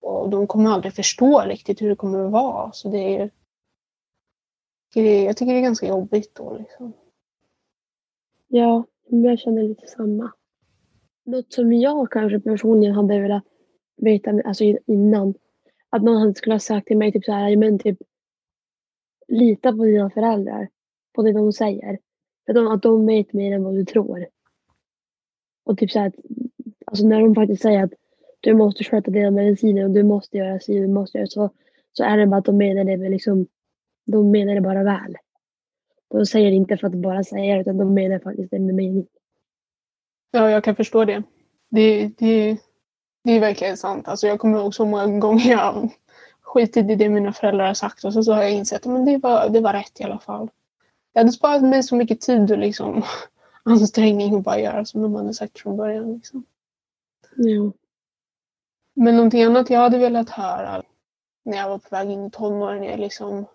Och 0.00 0.30
de 0.30 0.46
kommer 0.46 0.70
aldrig 0.70 0.94
förstå 0.94 1.40
riktigt 1.40 1.82
hur 1.82 1.88
det 1.88 1.96
kommer 1.96 2.24
att 2.24 2.32
vara. 2.32 2.72
Så 2.72 2.88
det 2.88 3.16
är, 3.16 3.30
jag 5.24 5.36
tycker 5.36 5.52
det 5.52 5.58
är 5.58 5.62
ganska 5.62 5.88
jobbigt 5.88 6.34
då. 6.34 6.56
Liksom. 6.58 6.92
Ja, 8.48 8.84
jag 9.06 9.38
känner 9.38 9.62
lite 9.62 9.86
samma. 9.86 10.32
Något 11.24 11.52
som 11.52 11.72
jag 11.72 12.10
kanske 12.10 12.40
personligen 12.40 12.94
hade 12.94 13.20
velat 13.20 13.44
veta 13.96 14.30
alltså 14.44 14.64
innan. 14.86 15.34
Att 15.90 16.02
någon 16.02 16.34
skulle 16.34 16.54
ha 16.54 16.60
sagt 16.60 16.86
till 16.86 16.98
mig 16.98 17.12
typ 17.12 17.24
så 17.24 17.32
här, 17.32 17.56
men 17.56 17.78
typ 17.78 17.98
lita 19.28 19.72
på 19.72 19.84
dina 19.84 20.10
föräldrar. 20.10 20.68
På 21.12 21.22
det 21.22 21.32
de 21.32 21.52
säger. 21.52 21.98
För 22.50 22.54
de, 22.54 22.66
att 22.66 22.82
de 22.82 23.06
vet 23.06 23.32
mer 23.32 23.54
än 23.54 23.64
vad 23.64 23.74
du 23.74 23.84
tror. 23.84 24.26
Och 25.64 25.78
typ 25.78 25.90
så 25.90 25.98
här, 25.98 26.12
alltså 26.86 27.06
när 27.06 27.20
de 27.20 27.34
faktiskt 27.34 27.62
säger 27.62 27.84
att 27.84 27.92
du 28.40 28.54
måste 28.54 28.84
sköta 28.84 29.10
dina 29.10 29.30
mediciner 29.30 29.84
och 29.84 29.90
du 29.90 30.02
måste 30.02 30.36
göra 30.36 30.60
si 30.60 30.78
och 30.78 30.82
du 30.82 30.88
måste 30.88 31.18
göra 31.18 31.26
så. 31.26 31.50
Så 31.92 32.04
är 32.04 32.16
det 32.16 32.26
bara 32.26 32.36
att 32.36 32.44
de 32.44 32.56
menar 32.56 32.84
det 32.84 32.96
med 32.96 33.10
liksom, 33.10 33.46
de 34.06 34.30
menar 34.30 34.54
det 34.54 34.60
bara 34.60 34.82
väl. 34.82 35.16
De 36.08 36.26
säger 36.26 36.50
det 36.50 36.56
inte 36.56 36.76
för 36.76 36.86
att 36.86 36.94
bara 36.94 37.24
säga 37.24 37.54
det 37.54 37.60
utan 37.60 37.76
de 37.76 37.94
menar 37.94 38.18
faktiskt 38.18 38.50
det 38.50 38.58
med 38.58 38.74
mening. 38.74 39.06
Ja, 40.30 40.50
jag 40.50 40.64
kan 40.64 40.76
förstå 40.76 41.04
det. 41.04 41.22
Det, 41.68 42.10
det, 42.18 42.56
det 43.24 43.32
är 43.32 43.40
verkligen 43.40 43.76
sant. 43.76 44.08
Alltså 44.08 44.26
jag 44.26 44.38
kommer 44.38 44.58
ihåg 44.58 44.74
så 44.74 44.84
många 44.84 45.18
gånger 45.18 45.50
jag 45.50 45.90
skitit 46.40 46.90
i 46.90 46.94
det 46.94 47.08
mina 47.08 47.32
föräldrar 47.32 47.66
har 47.66 47.74
sagt 47.74 48.04
och 48.04 48.12
så, 48.12 48.22
så 48.22 48.32
har 48.32 48.42
jag 48.42 48.52
insett 48.52 48.86
att 48.86 49.06
det 49.06 49.18
var, 49.18 49.48
det 49.48 49.60
var 49.60 49.72
rätt 49.72 50.00
i 50.00 50.04
alla 50.04 50.18
fall. 50.18 50.50
Det 51.12 51.20
hade 51.20 51.32
sparat 51.32 51.62
mig 51.62 51.82
så 51.82 51.96
mycket 51.96 52.20
tid 52.20 52.52
och 52.52 52.58
liksom, 52.58 53.02
ansträngning 53.62 54.34
att 54.34 54.44
bara 54.44 54.60
göra 54.60 54.84
som 54.84 55.02
de 55.02 55.14
hade 55.14 55.34
sagt 55.34 55.58
från 55.58 55.76
början. 55.76 56.12
Liksom. 56.12 56.44
Ja. 57.36 57.72
Men 58.94 59.16
någonting 59.16 59.42
annat 59.42 59.70
jag 59.70 59.80
hade 59.80 59.98
velat 59.98 60.30
höra 60.30 60.82
när 61.44 61.56
jag 61.56 61.68
var 61.68 61.78
på 61.78 61.88
väg 61.90 62.10
in 62.10 62.26
i 62.26 62.30
tonåren 62.30 62.84
är 62.84 62.96
liksom 62.96 63.46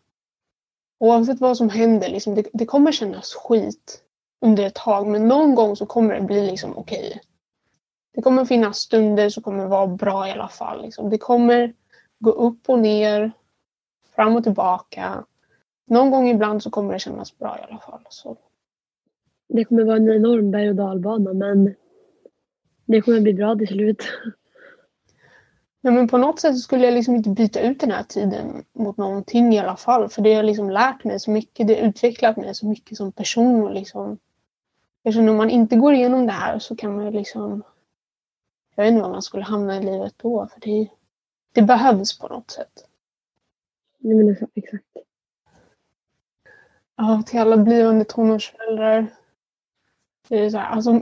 oavsett 1.00 1.42
vad 1.42 1.58
som 1.58 1.70
händer, 1.70 2.10
liksom, 2.10 2.36
det, 2.36 2.46
det 2.54 2.66
kommer 2.66 2.92
kännas 2.92 3.34
skit 3.34 4.02
under 4.42 4.66
ett 4.66 4.76
tag 4.76 5.08
men 5.08 5.28
någon 5.28 5.56
gång 5.56 5.76
så 5.76 5.86
kommer 5.86 6.16
det 6.16 6.22
bli 6.22 6.48
liksom 6.48 6.78
okej. 6.78 7.08
Okay. 7.08 7.20
Det 8.14 8.22
kommer 8.22 8.46
finnas 8.46 8.78
stunder 8.78 9.30
som 9.30 9.44
kommer 9.44 9.66
vara 9.66 9.88
bra 9.88 10.28
i 10.28 10.32
alla 10.32 10.48
fall. 10.48 10.82
Liksom. 10.82 11.10
Det 11.10 11.18
kommer 11.18 11.74
gå 12.20 12.32
upp 12.32 12.70
och 12.70 12.80
ner, 12.80 13.32
fram 14.16 14.36
och 14.36 14.44
tillbaka. 14.44 15.26
Någon 15.86 16.12
gång 16.12 16.30
ibland 16.30 16.64
så 16.64 16.70
kommer 16.70 16.94
det 16.94 17.00
kännas 17.00 17.38
bra 17.38 17.58
i 17.60 17.72
alla 17.72 17.80
fall. 17.80 18.06
Så. 18.10 18.38
Det 19.48 19.66
kommer 19.66 19.84
vara 19.84 19.98
en 19.98 20.10
enorm 20.10 20.52
berg 20.52 20.70
och 20.70 20.76
dalbana 20.76 21.34
men 21.34 21.76
det 22.86 23.02
kommer 23.02 23.20
bli 23.20 23.34
bra 23.34 23.56
till 23.56 23.68
slut. 23.68 24.04
Ja, 25.82 25.92
men 25.92 26.08
på 26.08 26.18
något 26.18 26.40
sätt 26.40 26.60
skulle 26.60 26.86
jag 26.86 26.94
liksom 26.94 27.16
inte 27.16 27.30
byta 27.30 27.62
ut 27.62 27.80
den 27.80 27.92
här 27.92 28.04
tiden 28.04 28.64
mot 28.74 28.98
någonting 28.98 29.54
i 29.54 29.60
alla 29.60 29.76
fall. 29.76 30.10
För 30.10 30.22
det 30.22 30.34
har 30.34 30.44
liksom 30.44 30.70
lärt 30.70 31.04
mig 31.04 31.20
så 31.20 31.32
mycket. 31.32 31.68
Det 31.68 31.76
har 31.76 31.88
utvecklat 31.88 32.38
mig 32.38 32.56
så 32.56 32.66
mycket 32.68 32.98
som 32.98 33.12
person. 33.12 33.64
Och 33.64 33.74
liksom, 33.74 34.18
eftersom 35.04 35.30
om 35.30 35.38
man 35.38 35.50
inte 35.50 35.76
går 35.76 35.94
igenom 35.94 36.26
det 36.26 36.32
här 36.32 36.60
så 36.60 36.76
kan 36.76 36.96
man 36.96 37.12
liksom... 37.12 37.64
Jag 38.76 38.84
vet 38.84 38.92
inte 38.92 39.04
var 39.04 39.10
man 39.10 39.22
skulle 39.22 39.44
hamna 39.44 39.78
i 39.78 39.84
livet 39.84 40.14
då. 40.18 40.48
För 40.48 40.60
det, 40.60 40.88
det 41.52 41.62
behövs 41.62 42.20
på 42.20 42.28
något 42.28 42.52
sätt. 42.52 42.88
Nej, 43.98 44.16
men 44.16 44.36
exakt. 44.56 44.84
Ja, 46.98 47.24
till 47.26 47.40
alla 47.40 47.58
blivande 47.58 48.06
tonårsföräldrar. 48.06 49.08
Det 50.30 50.40
är 50.40 50.50
så 50.50 50.58
här, 50.58 50.70
alltså, 50.70 51.02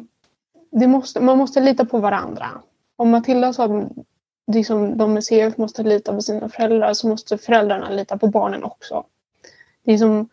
det 0.71 0.87
måste, 0.87 1.21
man 1.21 1.37
måste 1.37 1.59
lita 1.59 1.85
på 1.85 1.99
varandra. 1.99 2.49
Om 2.95 3.09
Matilda 3.09 3.53
sa 3.53 3.65
att 3.65 3.91
liksom, 4.51 4.97
de 4.97 5.13
med 5.13 5.23
CF 5.23 5.57
måste 5.57 5.83
lita 5.83 6.13
på 6.13 6.21
sina 6.21 6.49
föräldrar 6.49 6.93
så 6.93 7.07
måste 7.07 7.37
föräldrarna 7.37 7.89
lita 7.89 8.17
på 8.17 8.27
barnen 8.27 8.63
också. 8.63 9.05
Det, 9.83 9.93
är 9.93 9.97
som, 9.97 10.29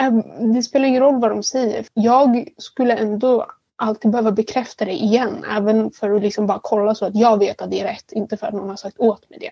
äh, 0.00 0.12
det 0.54 0.62
spelar 0.62 0.86
ingen 0.86 1.02
roll 1.02 1.20
vad 1.20 1.30
de 1.30 1.42
säger. 1.42 1.86
Jag 1.94 2.48
skulle 2.56 2.96
ändå 2.96 3.46
alltid 3.76 4.10
behöva 4.10 4.32
bekräfta 4.32 4.84
det 4.84 4.92
igen. 4.92 5.44
Även 5.50 5.90
för 5.90 6.10
att 6.10 6.22
liksom 6.22 6.46
bara 6.46 6.60
kolla 6.62 6.94
så 6.94 7.06
att 7.06 7.14
jag 7.14 7.38
vet 7.38 7.62
att 7.62 7.70
det 7.70 7.80
är 7.80 7.84
rätt. 7.84 8.12
Inte 8.12 8.36
för 8.36 8.46
att 8.46 8.54
någon 8.54 8.68
har 8.68 8.76
sagt 8.76 8.98
åt 8.98 9.30
mig 9.30 9.38
det. 9.38 9.50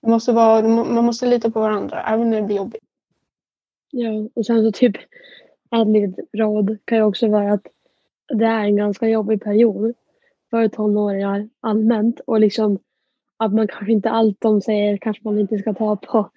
det 0.00 0.10
måste 0.10 0.32
vara, 0.32 0.68
man 0.68 1.04
måste 1.04 1.26
lita 1.26 1.50
på 1.50 1.60
varandra 1.60 2.02
även 2.02 2.30
när 2.30 2.40
det 2.40 2.46
blir 2.46 2.56
jobbigt. 2.56 2.87
Ja, 3.90 4.28
och 4.34 4.46
sen 4.46 4.62
så 4.62 4.72
typ 4.72 4.96
ett 5.76 5.88
litet 5.88 6.24
råd 6.32 6.78
kan 6.84 6.98
ju 6.98 7.04
också 7.04 7.28
vara 7.28 7.52
att 7.52 7.66
det 8.28 8.44
är 8.44 8.64
en 8.64 8.76
ganska 8.76 9.08
jobbig 9.08 9.42
period 9.42 9.94
för 10.50 10.68
tonåringar 10.68 11.48
allmänt 11.60 12.20
och 12.20 12.40
liksom 12.40 12.78
att 13.36 13.54
man 13.54 13.68
kanske 13.68 13.92
inte 13.92 14.10
allt 14.10 14.40
de 14.40 14.60
säger 14.60 14.96
kanske 14.96 15.24
man 15.24 15.38
inte 15.38 15.58
ska 15.58 15.74
ta 15.74 15.96
på 15.96 16.30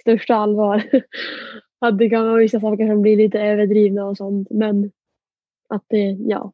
största 0.00 0.34
allvar. 0.34 0.82
att 1.78 1.98
det 1.98 2.10
kan 2.10 2.24
vara 2.24 2.38
vissa 2.38 2.60
saker 2.60 2.86
som 2.86 3.02
blir 3.02 3.16
lite 3.16 3.40
överdrivna 3.40 4.06
och 4.06 4.16
sånt 4.16 4.50
men 4.50 4.90
att 5.68 5.84
det, 5.88 6.16
ja. 6.20 6.52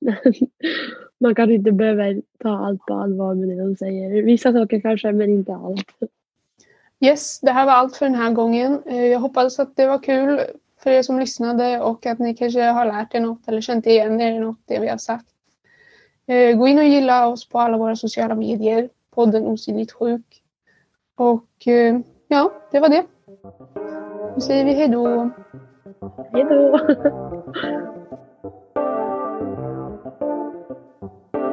man 1.20 1.34
kanske 1.34 1.54
inte 1.54 1.72
behöver 1.72 2.22
ta 2.38 2.48
allt 2.48 2.86
på 2.86 2.94
allvar 2.94 3.34
med 3.34 3.48
det 3.48 3.62
de 3.62 3.76
säger. 3.76 4.22
Vissa 4.22 4.52
saker 4.52 4.80
kanske 4.80 5.12
men 5.12 5.30
inte 5.30 5.54
allt. 5.54 5.98
Yes, 7.00 7.40
det 7.40 7.50
här 7.50 7.66
var 7.66 7.72
allt 7.72 7.96
för 7.96 8.06
den 8.06 8.14
här 8.14 8.32
gången. 8.32 8.82
Eh, 8.86 9.06
jag 9.06 9.20
hoppas 9.20 9.58
att 9.58 9.76
det 9.76 9.86
var 9.86 9.98
kul 9.98 10.40
för 10.78 10.90
er 10.90 11.02
som 11.02 11.18
lyssnade 11.18 11.80
och 11.80 12.06
att 12.06 12.18
ni 12.18 12.34
kanske 12.34 12.62
har 12.62 12.86
lärt 12.86 13.14
er 13.14 13.20
något 13.20 13.48
eller 13.48 13.60
känt 13.60 13.86
igen 13.86 14.20
er 14.20 14.32
i 14.32 14.38
något 14.38 14.62
det 14.66 14.78
vi 14.80 14.88
har 14.88 14.98
sagt. 14.98 15.26
Eh, 16.26 16.56
gå 16.56 16.68
in 16.68 16.78
och 16.78 16.84
gilla 16.84 17.28
oss 17.28 17.48
på 17.48 17.60
alla 17.60 17.76
våra 17.76 17.96
sociala 17.96 18.34
medier. 18.34 18.88
Podden 19.14 19.46
Osynligt 19.46 19.92
sjuk. 19.92 20.42
Och 21.16 21.66
eh, 21.66 22.00
ja, 22.28 22.52
det 22.70 22.80
var 22.80 22.88
det. 22.88 23.04
Nu 24.34 24.40
säger 24.40 24.64
vi 24.64 24.72
hejdå. 24.72 25.30
Hejdå. 26.32 26.78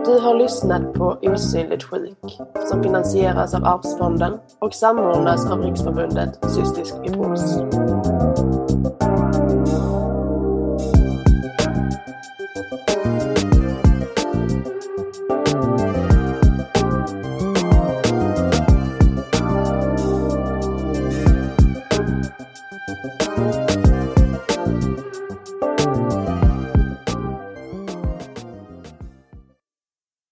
Du 0.08 0.20
har 0.20 0.36
lyssnat 0.36 0.94
på 0.94 1.18
Osynligt 1.22 1.84
sjuk 1.84 2.38
som 2.70 2.84
finansieras 2.84 3.54
av 3.54 3.66
Arvsfonden 3.66 4.34
och 4.60 4.74
samordnas 4.74 5.52
av 5.52 5.62
Riksförbundet 5.62 6.40
Cystisk 6.52 6.96
fibros. 7.04 7.58